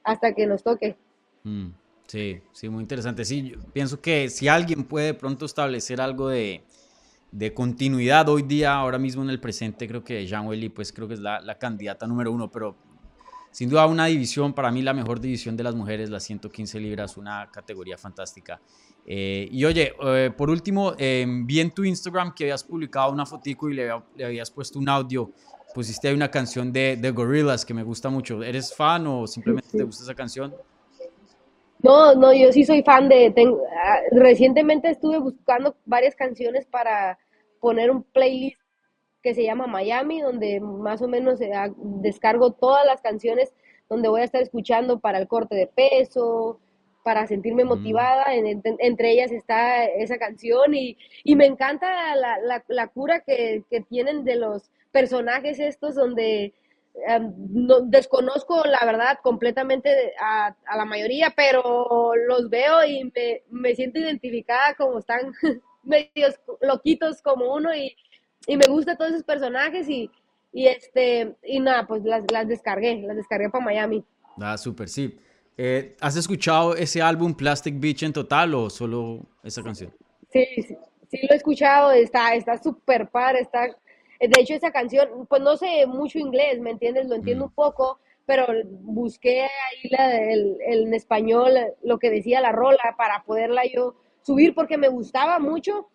hasta 0.05 0.35
que 0.35 0.47
nos 0.47 0.63
toque. 0.63 0.97
Mm, 1.45 1.69
sí, 2.07 2.41
sí, 2.53 2.69
muy 2.69 2.83
interesante. 2.83 3.25
Sí, 3.25 3.55
pienso 3.73 4.01
que 4.01 4.31
si 4.31 4.49
alguien 4.49 4.85
puede 4.85 5.15
pronto 5.15 5.45
establecer 5.45 6.01
algo 6.01 6.29
de, 6.29 6.63
de 7.31 7.53
continuidad 7.53 8.29
hoy 8.29 8.43
día, 8.43 8.75
ahora 8.75 8.99
mismo 8.99 9.23
en 9.23 9.31
el 9.31 9.41
presente, 9.41 9.87
creo 9.87 10.03
que 10.03 10.27
Jean 10.27 10.47
Welly, 10.47 10.71
pues 10.71 10.93
creo 10.93 11.09
que 11.09 11.15
es 11.15 11.21
la, 11.21 11.41
la, 11.41 11.59
candidata 11.59 12.07
número 12.07 12.33
uno, 12.33 12.51
pero 12.51 12.77
sin 13.51 13.69
duda 13.69 13.87
una 13.87 14.07
división, 14.07 14.53
para 14.53 14.71
mí 14.71 14.83
la 14.83 14.93
mejor 14.95 15.21
división 15.21 15.57
de 15.57 15.65
las 15.65 15.75
mujeres, 15.75 16.11
las 16.11 16.25
115 16.25 16.81
libras, 16.81 17.17
una 17.17 17.51
categoría 17.51 17.97
fantástica. 17.97 18.61
Eh, 19.07 19.49
y 19.51 19.65
oye, 19.65 19.93
eh, 20.03 20.31
por 20.37 20.51
último, 20.51 20.93
eh, 20.99 21.25
vi 21.45 21.61
en 21.61 21.71
tu 21.71 21.85
Instagram 21.85 22.35
que 22.35 22.45
habías 22.45 22.63
publicado 22.63 23.11
una 23.11 23.25
fotico 23.25 23.69
y 23.71 23.75
le, 23.75 23.91
le, 24.17 24.25
habías 24.25 24.51
puesto 24.51 24.79
un 24.79 24.89
audio, 24.89 25.31
pusiste 25.75 26.09
ahí 26.09 26.15
una 26.15 26.31
canción 26.31 26.73
de, 26.73 26.97
de 26.97 27.11
Gorillaz 27.11 27.65
que 27.65 27.75
me 27.75 27.83
gusta 27.83 28.11
mucho. 28.11 28.43
¿Eres 28.43 28.75
fan 28.75 29.07
o 29.07 29.27
simplemente 29.27 29.77
te 29.77 29.83
gusta 29.83 30.05
esa 30.05 30.15
canción? 30.15 30.55
No, 31.81 32.15
no, 32.15 32.35
yo 32.35 32.53
sí 32.53 32.65
soy 32.65 32.83
fan 32.83 33.09
de... 33.09 33.31
Tengo, 33.31 33.63
ah, 33.83 33.99
recientemente 34.13 34.91
estuve 34.91 35.19
buscando 35.19 35.77
varias 35.85 36.15
canciones 36.15 36.67
para 36.67 37.19
poner 37.61 37.91
un 37.91 38.03
playlist 38.03 38.59
que 39.23 39.35
se 39.35 39.45
llama 39.45 39.67
Miami, 39.67 40.21
donde 40.21 40.61
más 40.61 41.03
o 41.03 41.09
menos 41.09 41.39
descargo 41.77 42.53
todas 42.53 42.87
las 42.87 43.01
canciones 43.01 43.53
donde 43.89 44.09
voy 44.09 44.21
a 44.21 44.25
estar 44.25 44.43
escuchando 44.43 45.01
para 45.01 45.19
el 45.19 45.29
corte 45.29 45.55
de 45.55 45.67
peso, 45.67 46.61
para 47.03 47.27
sentirme 47.27 47.65
mm. 47.65 47.69
motivada. 47.69 48.35
En, 48.35 48.61
entre 48.63 49.13
ellas 49.13 49.33
está 49.33 49.85
esa 49.85 50.19
canción 50.19 50.75
y, 50.75 50.97
y 51.25 51.37
me 51.37 51.47
encanta 51.47 52.15
la, 52.17 52.39
la, 52.39 52.65
la 52.69 52.89
cura 52.89 53.21
que, 53.21 53.65
que, 53.71 53.81
tienen 53.81 54.25
de 54.25 54.37
los 54.37 54.71
personajes 54.93 55.59
estos 55.59 55.95
donde 55.95 56.53
no, 57.29 57.81
desconozco 57.81 58.63
la 58.65 58.85
verdad 58.85 59.19
completamente 59.23 60.13
a, 60.21 60.55
a, 60.67 60.77
la 60.77 60.85
mayoría, 60.85 61.33
pero 61.35 62.13
los 62.27 62.51
veo 62.51 62.85
y 62.85 63.05
me, 63.05 63.43
me 63.51 63.75
siento 63.75 64.01
identificada 64.01 64.75
como 64.75 64.99
están 64.99 65.33
medios 65.83 66.41
loquitos 66.61 67.23
como 67.23 67.55
uno 67.55 67.75
y, 67.75 67.97
y 68.47 68.57
me 68.57 68.67
gusta 68.67 68.97
todos 68.97 69.13
esos 69.13 69.25
personajes 69.25 69.89
y, 69.89 70.11
y 70.53 70.67
este 70.67 71.37
y 71.45 71.61
nada, 71.61 71.87
pues 71.87 72.03
las, 72.05 72.25
las 72.33 72.49
descargué, 72.49 73.03
las 73.03 73.17
descargué 73.17 73.51
para 73.51 73.65
Miami. 73.65 74.05
Ah, 74.41 74.57
súper, 74.57 74.89
sí. 74.89 75.19
Eh, 75.57 75.97
¿Has 76.01 76.17
escuchado 76.17 76.77
ese 76.77 77.03
álbum 77.03 77.35
Plastic 77.35 77.79
Beach 77.81 78.05
en 78.05 78.13
total 78.13 78.55
o 78.55 78.71
solo 78.71 79.27
esa 79.43 79.63
canción? 79.63 79.93
Sí, 80.33 80.47
sí, 80.57 80.77
sí 81.11 81.19
lo 81.29 81.35
he 81.35 81.37
escuchado, 81.37 81.91
está 81.91 82.35
está 82.35 82.63
súper 82.63 83.09
par, 83.09 83.35
está 83.37 83.69
de 84.21 84.41
hecho, 84.41 84.55
esa 84.55 84.73
canción, 84.73 85.27
pues 85.29 85.43
no 85.43 85.57
sé 85.57 85.87
mucho 85.87 86.19
inglés, 86.19 86.59
¿me 86.61 86.71
entiendes? 86.71 87.07
Lo 87.07 87.15
entiendo 87.15 87.45
un 87.45 87.53
poco, 87.53 88.01
pero 88.27 88.47
busqué 88.83 89.43
ahí 89.43 89.91
la, 89.91 90.17
el, 90.17 90.57
en 90.67 90.93
español 90.93 91.53
lo 91.83 91.99
que 91.99 92.11
decía 92.11 92.41
la 92.41 92.51
rola 92.51 92.97
para 92.97 93.23
poderla 93.23 93.63
yo 93.73 93.95
subir 94.23 94.55
porque 94.55 94.77
me 94.77 94.89
gustaba 94.89 95.39
mucho 95.39 95.89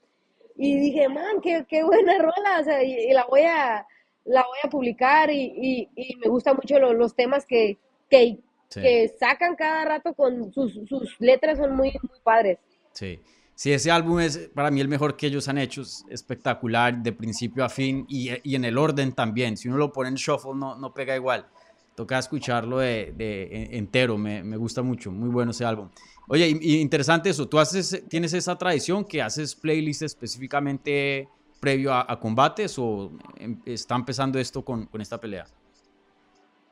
y 0.55 0.79
dije, 0.79 1.09
man, 1.09 1.41
qué, 1.41 1.65
qué 1.67 1.83
buena 1.83 2.17
rola, 2.19 2.59
o 2.61 2.63
sea, 2.63 2.83
y, 2.83 3.11
la 3.11 3.25
voy 3.25 3.41
a 3.41 3.85
la 4.25 4.41
voy 4.41 4.57
a 4.63 4.69
publicar 4.69 5.29
y, 5.29 5.89
y, 5.95 6.15
me 6.17 6.29
gustan 6.29 6.55
mucho 6.55 6.79
los, 6.79 6.95
los 6.95 7.15
temas 7.15 7.45
que, 7.45 7.77
que, 8.09 8.39
que, 8.69 9.09
sacan 9.19 9.55
cada 9.55 9.83
rato 9.85 10.13
con 10.13 10.53
sus, 10.53 10.79
sus 10.87 11.15
letras, 11.19 11.57
son 11.57 11.75
muy, 11.75 11.91
muy 11.91 12.19
padres. 12.23 12.59
Sí. 12.93 13.19
Sí, 13.55 13.71
ese 13.71 13.91
álbum 13.91 14.19
es 14.19 14.49
para 14.53 14.71
mí 14.71 14.81
el 14.81 14.87
mejor 14.87 15.15
que 15.15 15.27
ellos 15.27 15.47
han 15.47 15.59
hecho, 15.59 15.81
es 15.83 16.03
espectacular 16.09 17.03
de 17.03 17.13
principio 17.13 17.63
a 17.63 17.69
fin 17.69 18.05
y, 18.09 18.31
y 18.41 18.55
en 18.55 18.65
el 18.65 18.77
orden 18.77 19.13
también. 19.13 19.57
Si 19.57 19.67
uno 19.67 19.77
lo 19.77 19.93
pone 19.93 20.09
en 20.09 20.15
shuffle 20.15 20.55
no, 20.55 20.75
no 20.75 20.93
pega 20.93 21.15
igual. 21.15 21.47
Toca 21.95 22.17
escucharlo 22.17 22.79
de, 22.79 23.13
de 23.15 23.77
entero, 23.77 24.17
me, 24.17 24.43
me, 24.43 24.57
gusta 24.57 24.81
mucho, 24.81 25.11
muy 25.11 25.29
bueno 25.29 25.51
ese 25.51 25.63
álbum. 25.63 25.89
Oye, 26.27 26.57
y, 26.61 26.79
interesante 26.79 27.29
eso, 27.29 27.47
tú 27.47 27.59
haces, 27.59 28.03
tienes 28.07 28.33
esa 28.33 28.57
tradición 28.57 29.03
que 29.03 29.21
haces 29.21 29.55
playlists 29.55 30.03
específicamente 30.03 31.27
previo 31.59 31.93
a, 31.93 32.05
a 32.07 32.19
combates 32.19 32.77
o 32.77 33.11
em, 33.37 33.57
está 33.65 33.95
empezando 33.95 34.39
esto 34.39 34.63
con, 34.63 34.85
con 34.85 35.01
esta 35.01 35.19
pelea? 35.19 35.45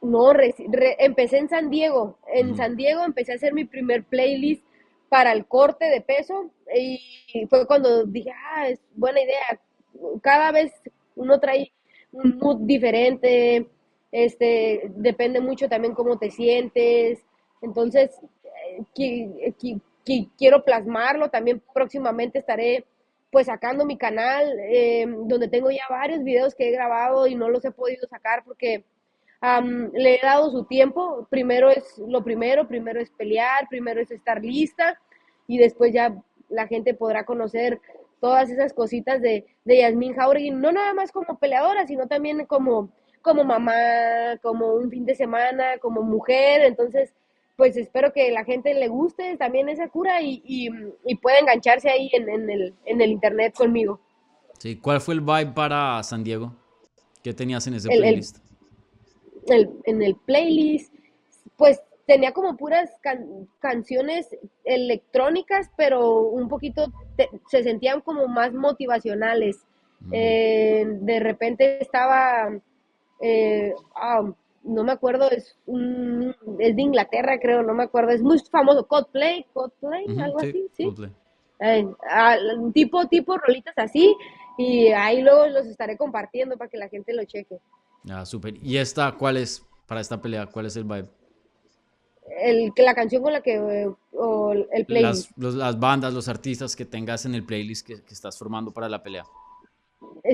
No, 0.02 0.34
re, 0.34 0.56
re, 0.70 0.96
empecé 1.00 1.38
en 1.38 1.50
San 1.50 1.70
Diego. 1.70 2.18
En 2.34 2.50
uh 2.50 2.54
-huh. 2.54 2.58
San 2.58 2.76
Diego 2.76 3.04
empecé 3.04 3.34
a 3.34 3.36
hacer 3.36 3.54
mi 3.54 3.66
primer 3.66 4.04
playlist 4.04 4.64
para 5.10 5.32
el 5.32 5.46
corte 5.46 5.86
de 5.86 6.02
peso 6.02 6.52
y 6.74 7.00
fue 7.50 7.68
cuando 7.68 8.06
dije, 8.06 8.32
ah, 8.32 8.70
es 8.70 8.80
buena 8.96 9.22
idea. 9.22 9.60
Cada 10.22 10.52
vez 10.52 10.72
uno 11.16 11.40
trae 11.40 11.72
un 12.12 12.38
mood 12.40 12.62
diferente, 12.62 13.68
este, 14.12 14.92
depende 14.96 15.40
mucho 15.40 15.70
también 15.70 15.94
cómo 15.94 16.18
te 16.18 16.32
sientes. 16.32 17.20
Entonces, 17.62 18.12
eh, 18.98 19.54
quiero 20.38 20.64
plasmarlo. 20.64 21.30
También 21.30 21.62
próximamente 21.74 22.40
estaré 22.40 22.86
pues 23.32 23.48
sacando 23.48 23.86
mi 23.86 23.98
canal 23.98 24.58
eh, 24.60 25.06
donde 25.08 25.48
tengo 25.48 25.72
ya 25.72 25.84
varios 25.90 26.24
videos 26.24 26.54
que 26.54 26.68
he 26.68 26.72
grabado 26.72 27.28
y 27.28 27.36
no 27.36 27.50
los 27.50 27.64
he 27.64 27.72
podido 27.72 28.06
sacar 28.08 28.44
porque 28.44 28.84
Um, 29.42 29.90
le 29.94 30.16
he 30.16 30.20
dado 30.22 30.52
su 30.52 30.66
tiempo. 30.66 31.28
Primero 31.30 31.70
es 31.70 31.98
lo 31.98 32.24
primero, 32.24 32.68
primero 32.68 33.00
es 33.02 33.10
pelear, 33.10 33.68
primero 33.70 34.00
es 34.00 34.12
estar 34.12 34.44
lista 34.44 35.00
y 35.48 35.58
después 35.58 35.94
ya 35.94 36.16
la 36.50 36.68
gente 36.68 36.94
podrá 36.94 37.26
conocer 37.26 37.82
todas 38.20 38.52
esas 38.52 38.72
cositas 38.74 39.20
de, 39.20 39.48
de 39.66 39.80
Yasmín 39.80 40.14
Jauregui, 40.14 40.52
no 40.52 40.72
nada 40.72 40.94
más 40.94 41.12
como 41.12 41.40
peleadora, 41.40 41.88
sino 41.88 42.08
también 42.08 42.46
como, 42.46 42.92
como 43.24 43.44
mamá, 43.44 44.38
como 44.44 44.76
un 44.76 44.92
fin 44.92 45.06
de 45.06 45.16
semana, 45.16 45.80
como 45.80 46.04
mujer. 46.04 46.62
Entonces, 46.62 47.12
pues 47.62 47.78
espero 47.78 48.12
que 48.12 48.32
la 48.32 48.44
gente 48.44 48.74
le 48.74 48.88
guste 48.88 49.38
también 49.38 49.70
esa 49.70 49.88
cura 49.88 50.20
y, 50.20 50.42
y, 50.44 50.68
y 51.06 51.16
pueda 51.18 51.38
engancharse 51.38 51.92
ahí 51.92 52.10
en, 52.12 52.28
en, 52.28 52.50
el, 52.50 52.74
en 52.86 53.02
el 53.02 53.12
internet 53.12 53.54
conmigo. 53.54 54.00
Sí, 54.58 54.78
¿cuál 54.78 55.00
fue 55.00 55.14
el 55.14 55.22
vibe 55.22 55.52
para 55.54 56.02
San 56.02 56.24
Diego? 56.24 56.56
¿Qué 57.22 57.36
tenías 57.36 57.68
en 57.68 57.76
ese 57.76 57.88
playlist? 57.88 58.40
El, 59.46 59.70
en 59.84 60.02
el 60.02 60.16
playlist, 60.16 60.92
pues 61.56 61.80
tenía 62.08 62.32
como 62.32 62.58
puras 62.58 62.90
can 63.04 63.48
canciones 63.60 64.36
electrónicas, 64.64 65.70
pero 65.78 66.22
un 66.22 66.50
poquito 66.50 66.92
te, 67.16 67.30
se 67.52 67.62
sentían 67.62 68.02
como 68.02 68.28
más 68.28 68.54
motivacionales. 68.54 69.68
Mm. 70.00 70.10
Eh, 70.14 70.86
de 70.88 71.20
repente 71.20 71.80
estaba, 71.80 72.60
eh, 73.22 73.76
oh, 74.02 74.34
no 74.64 74.84
me 74.84 74.92
acuerdo, 74.92 75.30
es, 75.30 75.58
un, 75.66 76.36
es 76.60 76.76
de 76.76 76.82
Inglaterra, 76.82 77.40
creo, 77.40 77.64
no 77.64 77.74
me 77.74 77.84
acuerdo, 77.84 78.12
es 78.12 78.22
muy 78.22 78.40
famoso, 78.40 78.88
Coldplay, 78.88 79.46
Coldplay, 79.54 80.06
uh 80.06 80.10
-huh, 80.10 80.24
algo 80.24 80.40
sí, 80.40 80.50
así, 80.50 80.70
¿sí? 80.74 80.84
Coldplay. 80.86 81.12
Eh, 81.60 81.88
tipo, 82.74 83.08
tipo 83.08 83.38
rolitas 83.38 83.78
así, 83.78 84.16
y 84.58 84.88
ahí 84.88 85.22
luego 85.22 85.48
los 85.48 85.66
estaré 85.68 85.98
compartiendo 85.98 86.58
para 86.58 86.70
que 86.70 86.78
la 86.78 86.90
gente 86.90 87.14
lo 87.14 87.24
cheque. 87.26 87.60
Ah, 88.10 88.26
súper. 88.26 88.56
¿Y 88.64 88.78
esta 88.78 89.12
cuál 89.12 89.38
es 89.38 89.66
para 89.88 90.02
esta 90.02 90.22
pelea? 90.22 90.48
¿Cuál 90.48 90.66
es 90.66 90.76
el 90.76 90.84
vibe? 90.86 91.08
El, 92.40 92.72
la 92.78 92.96
canción 92.96 93.22
con 93.22 93.34
la 93.34 93.42
que, 93.42 93.92
o 94.14 94.54
el 94.54 94.86
playlist. 94.86 95.32
Las, 95.32 95.38
los, 95.38 95.56
las, 95.56 95.80
bandas, 95.80 96.14
los 96.14 96.28
artistas 96.28 96.76
que 96.76 96.86
tengas 96.86 97.26
en 97.26 97.36
el 97.36 97.46
playlist 97.46 97.86
que, 97.86 98.02
que 98.02 98.14
estás 98.14 98.38
formando 98.38 98.72
para 98.72 98.90
la 98.90 99.04
pelea. 99.04 99.26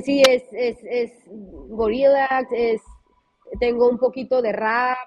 Sí, 0.03 0.21
es, 0.29 0.43
es, 0.51 0.77
es 0.83 1.11
Gorillaz, 1.27 2.47
es, 2.51 2.81
tengo 3.59 3.89
un 3.89 3.97
poquito 3.97 4.41
de 4.41 4.51
rap, 4.51 4.97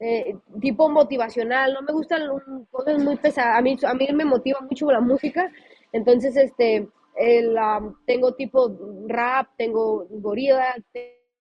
eh, 0.00 0.36
tipo 0.60 0.88
motivacional, 0.88 1.74
no 1.74 1.82
me 1.82 1.92
gustan 1.92 2.22
cosas 2.70 3.02
muy 3.02 3.16
pesadas, 3.16 3.58
a 3.58 3.62
mí, 3.62 3.76
a 3.82 3.94
mí 3.94 4.08
me 4.14 4.24
motiva 4.24 4.60
mucho 4.60 4.90
la 4.90 5.00
música, 5.00 5.50
entonces 5.92 6.36
este, 6.36 6.88
um, 7.18 7.94
tengo 8.06 8.34
tipo 8.34 8.76
rap, 9.08 9.48
tengo 9.56 10.06
Gorillaz, 10.10 10.82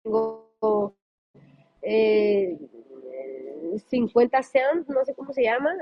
tengo 0.03 0.95
eh, 1.81 2.57
50 3.89 4.43
cents, 4.43 4.89
no 4.89 5.03
sé 5.05 5.13
cómo 5.13 5.33
se 5.33 5.43
llama, 5.43 5.73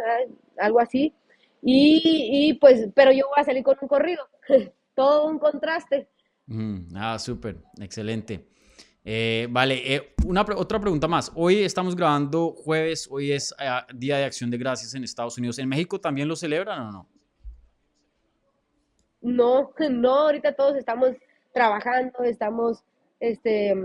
algo 0.57 0.79
así. 0.79 1.13
Y, 1.61 2.49
y, 2.49 2.53
pues, 2.55 2.89
pero 2.93 3.11
yo 3.11 3.27
voy 3.27 3.37
a 3.37 3.45
salir 3.45 3.63
con 3.63 3.77
un 3.81 3.87
corrido, 3.87 4.27
todo 4.95 5.27
un 5.27 5.39
contraste. 5.39 6.09
Mm, 6.47 6.95
ah, 6.95 7.17
súper, 7.17 7.57
excelente. 7.79 8.52
Eh, 9.05 9.47
vale, 9.49 9.95
eh, 9.95 10.13
una, 10.25 10.45
otra 10.55 10.79
pregunta 10.79 11.07
más. 11.07 11.31
Hoy 11.35 11.63
estamos 11.63 11.95
grabando 11.95 12.51
jueves, 12.51 13.07
hoy 13.11 13.33
es 13.33 13.53
eh, 13.59 13.93
Día 13.93 14.17
de 14.17 14.25
Acción 14.25 14.49
de 14.49 14.57
Gracias 14.57 14.95
en 14.95 15.03
Estados 15.03 15.37
Unidos. 15.37 15.59
¿En 15.59 15.67
México 15.67 15.99
también 15.99 16.27
lo 16.27 16.35
celebran 16.35 16.79
o 16.81 16.91
no? 16.91 17.09
No, 19.21 19.73
no, 19.89 20.19
ahorita 20.19 20.53
todos 20.53 20.77
estamos 20.77 21.11
trabajando, 21.53 22.23
estamos 22.23 22.83
este, 23.19 23.75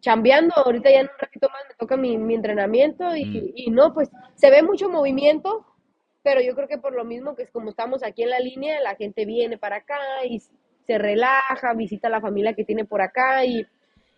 chambeando, 0.00 0.54
ahorita 0.56 0.90
ya 0.90 1.00
en 1.00 1.06
un 1.06 1.18
ratito 1.18 1.48
más 1.48 1.62
me 1.68 1.74
toca 1.74 1.96
mi, 1.96 2.16
mi 2.18 2.34
entrenamiento 2.34 3.14
y, 3.14 3.24
Mm. 3.24 3.52
y 3.54 3.70
no, 3.70 3.92
pues 3.92 4.10
se 4.34 4.50
ve 4.50 4.62
mucho 4.62 4.88
movimiento, 4.88 5.64
pero 6.22 6.40
yo 6.40 6.54
creo 6.54 6.66
que 6.66 6.78
por 6.78 6.94
lo 6.94 7.04
mismo 7.04 7.36
que 7.36 7.42
es 7.44 7.50
como 7.50 7.70
estamos 7.70 8.02
aquí 8.02 8.22
en 8.22 8.30
la 8.30 8.40
línea, 8.40 8.80
la 8.80 8.96
gente 8.96 9.24
viene 9.26 9.58
para 9.58 9.76
acá 9.76 9.98
y 10.28 10.40
se 10.86 10.98
relaja, 10.98 11.74
visita 11.76 12.08
a 12.08 12.10
la 12.10 12.20
familia 12.20 12.54
que 12.54 12.64
tiene 12.64 12.84
por 12.84 13.00
acá 13.00 13.44
y, 13.44 13.64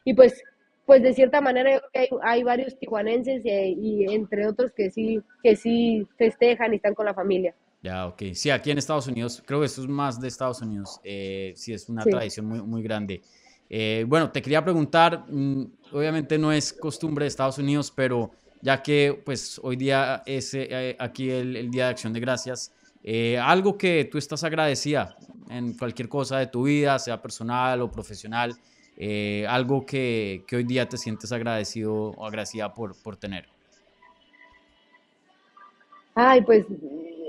y 0.04 0.14
pues, 0.14 0.42
pues 0.86 1.02
de 1.02 1.12
cierta 1.14 1.40
manera 1.40 1.72
yo 1.74 1.78
creo 1.80 1.90
que 1.92 1.98
hay, 2.00 2.08
hay 2.22 2.42
varios 2.42 2.78
tijuanenses 2.78 3.42
y, 3.44 3.50
y 3.50 4.14
entre 4.14 4.46
otros 4.46 4.72
que 4.72 4.90
sí, 4.90 5.20
que 5.42 5.56
sí 5.56 6.06
festejan 6.18 6.72
y 6.72 6.76
están 6.76 6.94
con 6.94 7.06
la 7.06 7.14
familia. 7.14 7.54
Ya, 7.82 8.06
ok. 8.06 8.22
Sí, 8.34 8.50
aquí 8.50 8.70
en 8.70 8.78
Estados 8.78 9.06
Unidos, 9.08 9.42
creo 9.44 9.60
que 9.60 9.66
esto 9.66 9.82
es 9.82 9.88
más 9.88 10.20
de 10.20 10.28
Estados 10.28 10.60
Unidos. 10.62 11.00
eh, 11.04 11.52
sí, 11.56 11.72
es 11.72 11.88
una 11.88 12.04
Sí. 12.04 12.10
tradición 12.10 12.46
muy, 12.46 12.62
muy 12.62 12.82
grande. 12.82 13.22
Eh, 13.68 14.04
bueno, 14.06 14.30
te 14.30 14.42
quería 14.42 14.62
preguntar, 14.62 15.24
mm, 15.28 15.64
obviamente 15.92 16.38
no 16.38 16.52
es 16.52 16.72
costumbre 16.72 17.24
de 17.24 17.28
Estados 17.28 17.58
Unidos, 17.58 17.90
pero 17.94 18.30
ya 18.60 18.82
que 18.82 19.20
pues 19.24 19.58
hoy 19.62 19.76
día 19.76 20.22
es 20.26 20.52
eh, 20.54 20.94
aquí 20.98 21.30
el, 21.30 21.56
el 21.56 21.70
Día 21.70 21.86
de 21.86 21.90
Acción 21.92 22.12
de 22.12 22.20
Gracias, 22.20 22.72
eh, 23.02 23.38
algo 23.38 23.76
que 23.76 24.04
tú 24.10 24.18
estás 24.18 24.44
agradecida 24.44 25.16
en 25.50 25.72
cualquier 25.76 26.08
cosa 26.08 26.38
de 26.38 26.46
tu 26.46 26.64
vida, 26.64 26.98
sea 26.98 27.20
personal 27.20 27.80
o 27.80 27.90
profesional, 27.90 28.54
eh, 28.96 29.46
algo 29.48 29.84
que, 29.86 30.44
que 30.46 30.56
hoy 30.56 30.64
día 30.64 30.88
te 30.88 30.96
sientes 30.96 31.32
agradecido 31.32 32.10
o 32.10 32.26
agradecida 32.26 32.72
por, 32.74 33.00
por 33.02 33.16
tener. 33.16 33.46
Ay, 36.14 36.42
pues 36.42 36.66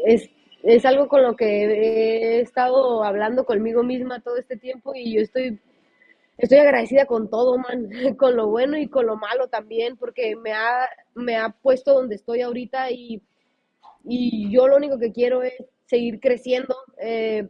es, 0.06 0.30
es 0.63 0.86
algo 0.86 1.08
con 1.08 1.23
lo 1.23 1.36
que 1.36 1.45
he 1.45 2.39
estado 2.41 3.04
hablando 3.04 3.45
conmigo 3.45 3.84
misma 3.84 4.21
todo 4.21 4.38
este 4.38 4.58
tiempo 4.58 4.93
y 4.95 5.15
yo 5.15 5.21
estoy, 5.21 5.60
estoy 6.38 6.58
agradecida 6.58 7.06
con 7.06 7.30
todo, 7.30 7.58
man, 7.58 7.89
con 8.17 8.36
lo 8.36 8.47
bueno 8.47 8.78
y 8.78 8.88
con 8.88 9.06
lo 9.06 9.15
malo 9.15 9.47
también, 9.47 9.97
porque 9.97 10.36
me 10.36 10.52
ha, 10.52 10.89
me 11.15 11.38
ha 11.38 11.49
puesto 11.49 11.93
donde 11.93 12.15
estoy 12.15 12.41
ahorita 12.41 12.91
y, 12.91 13.21
y 14.04 14.52
yo 14.52 14.67
lo 14.67 14.76
único 14.76 14.99
que 14.99 15.12
quiero 15.12 15.43
es 15.43 15.54
seguir 15.86 16.19
creciendo, 16.19 16.76
eh, 16.97 17.47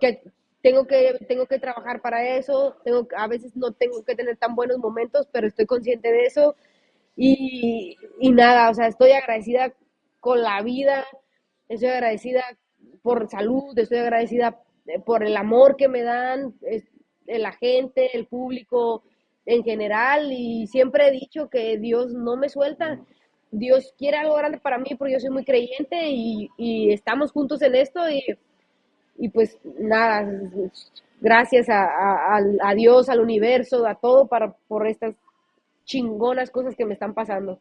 que 0.00 0.22
tengo 0.62 0.86
que, 0.86 1.18
tengo 1.28 1.46
que 1.46 1.58
trabajar 1.58 2.00
para 2.00 2.36
eso, 2.36 2.76
tengo, 2.84 3.06
a 3.16 3.26
veces 3.26 3.56
no 3.56 3.72
tengo 3.72 4.04
que 4.04 4.14
tener 4.14 4.36
tan 4.36 4.54
buenos 4.54 4.78
momentos, 4.78 5.28
pero 5.32 5.46
estoy 5.48 5.66
consciente 5.66 6.12
de 6.12 6.24
eso 6.24 6.56
y, 7.16 7.96
y 8.20 8.30
nada, 8.32 8.70
o 8.70 8.74
sea, 8.74 8.86
estoy 8.86 9.12
agradecida 9.12 9.74
con 10.20 10.42
la 10.42 10.62
vida, 10.62 11.04
estoy 11.68 11.88
agradecida 11.90 12.42
por 13.02 13.28
salud, 13.28 13.76
estoy 13.78 13.98
agradecida 13.98 14.60
eh, 14.86 15.00
por 15.00 15.24
el 15.24 15.36
amor 15.36 15.76
que 15.76 15.88
me 15.88 16.02
dan 16.02 16.54
la 17.26 17.52
gente, 17.52 18.16
el 18.16 18.26
público 18.26 19.02
en 19.46 19.64
general 19.64 20.30
y 20.32 20.66
siempre 20.66 21.08
he 21.08 21.10
dicho 21.10 21.48
que 21.48 21.78
Dios 21.78 22.12
no 22.12 22.36
me 22.36 22.48
suelta. 22.48 23.00
Dios 23.50 23.94
quiere 23.98 24.16
algo 24.16 24.34
grande 24.36 24.58
para 24.58 24.78
mí 24.78 24.94
porque 24.96 25.14
yo 25.14 25.20
soy 25.20 25.30
muy 25.30 25.44
creyente 25.44 26.08
y, 26.08 26.48
y 26.56 26.92
estamos 26.92 27.32
juntos 27.32 27.60
en 27.62 27.74
esto 27.74 28.08
y, 28.08 28.22
y 29.18 29.28
pues 29.28 29.58
nada, 29.78 30.28
gracias 31.20 31.68
a, 31.68 31.84
a- 31.84 32.40
a 32.62 32.74
Dios, 32.74 33.08
al 33.08 33.20
universo, 33.20 33.86
a 33.86 33.94
todo 33.94 34.26
para, 34.26 34.52
por 34.68 34.86
estas 34.86 35.14
chingonas 35.84 36.50
cosas 36.50 36.74
que 36.76 36.84
me 36.86 36.94
están 36.94 37.14
pasando. 37.14 37.60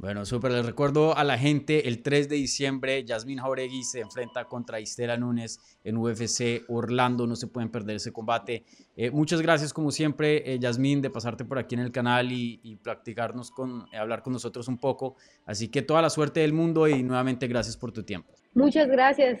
Bueno, 0.00 0.26
súper. 0.26 0.50
Les 0.50 0.66
recuerdo 0.66 1.16
a 1.16 1.22
la 1.24 1.38
gente, 1.38 1.88
el 1.88 2.02
3 2.02 2.28
de 2.28 2.36
diciembre, 2.36 3.04
Yasmín 3.04 3.38
Jauregui 3.38 3.84
se 3.84 4.00
enfrenta 4.00 4.44
contra 4.44 4.80
Istela 4.80 5.16
Núñez 5.16 5.60
en 5.84 5.96
UFC 5.96 6.64
Orlando. 6.68 7.26
No 7.26 7.36
se 7.36 7.46
pueden 7.46 7.70
perder 7.70 7.96
ese 7.96 8.12
combate. 8.12 8.64
Eh, 8.96 9.10
muchas 9.12 9.40
gracias, 9.40 9.72
como 9.72 9.92
siempre, 9.92 10.52
eh, 10.52 10.58
Yasmín, 10.58 11.00
de 11.00 11.10
pasarte 11.10 11.44
por 11.44 11.58
aquí 11.58 11.76
en 11.76 11.80
el 11.80 11.92
canal 11.92 12.32
y, 12.32 12.60
y 12.64 12.76
practicarnos 12.76 13.50
con, 13.52 13.86
eh, 13.92 13.96
hablar 13.96 14.22
con 14.22 14.32
nosotros 14.32 14.66
un 14.68 14.78
poco. 14.78 15.14
Así 15.46 15.68
que 15.68 15.80
toda 15.80 16.02
la 16.02 16.10
suerte 16.10 16.40
del 16.40 16.52
mundo 16.52 16.88
y 16.88 17.02
nuevamente 17.02 17.46
gracias 17.46 17.76
por 17.76 17.92
tu 17.92 18.02
tiempo. 18.02 18.34
Muchas 18.52 18.88
gracias. 18.88 19.40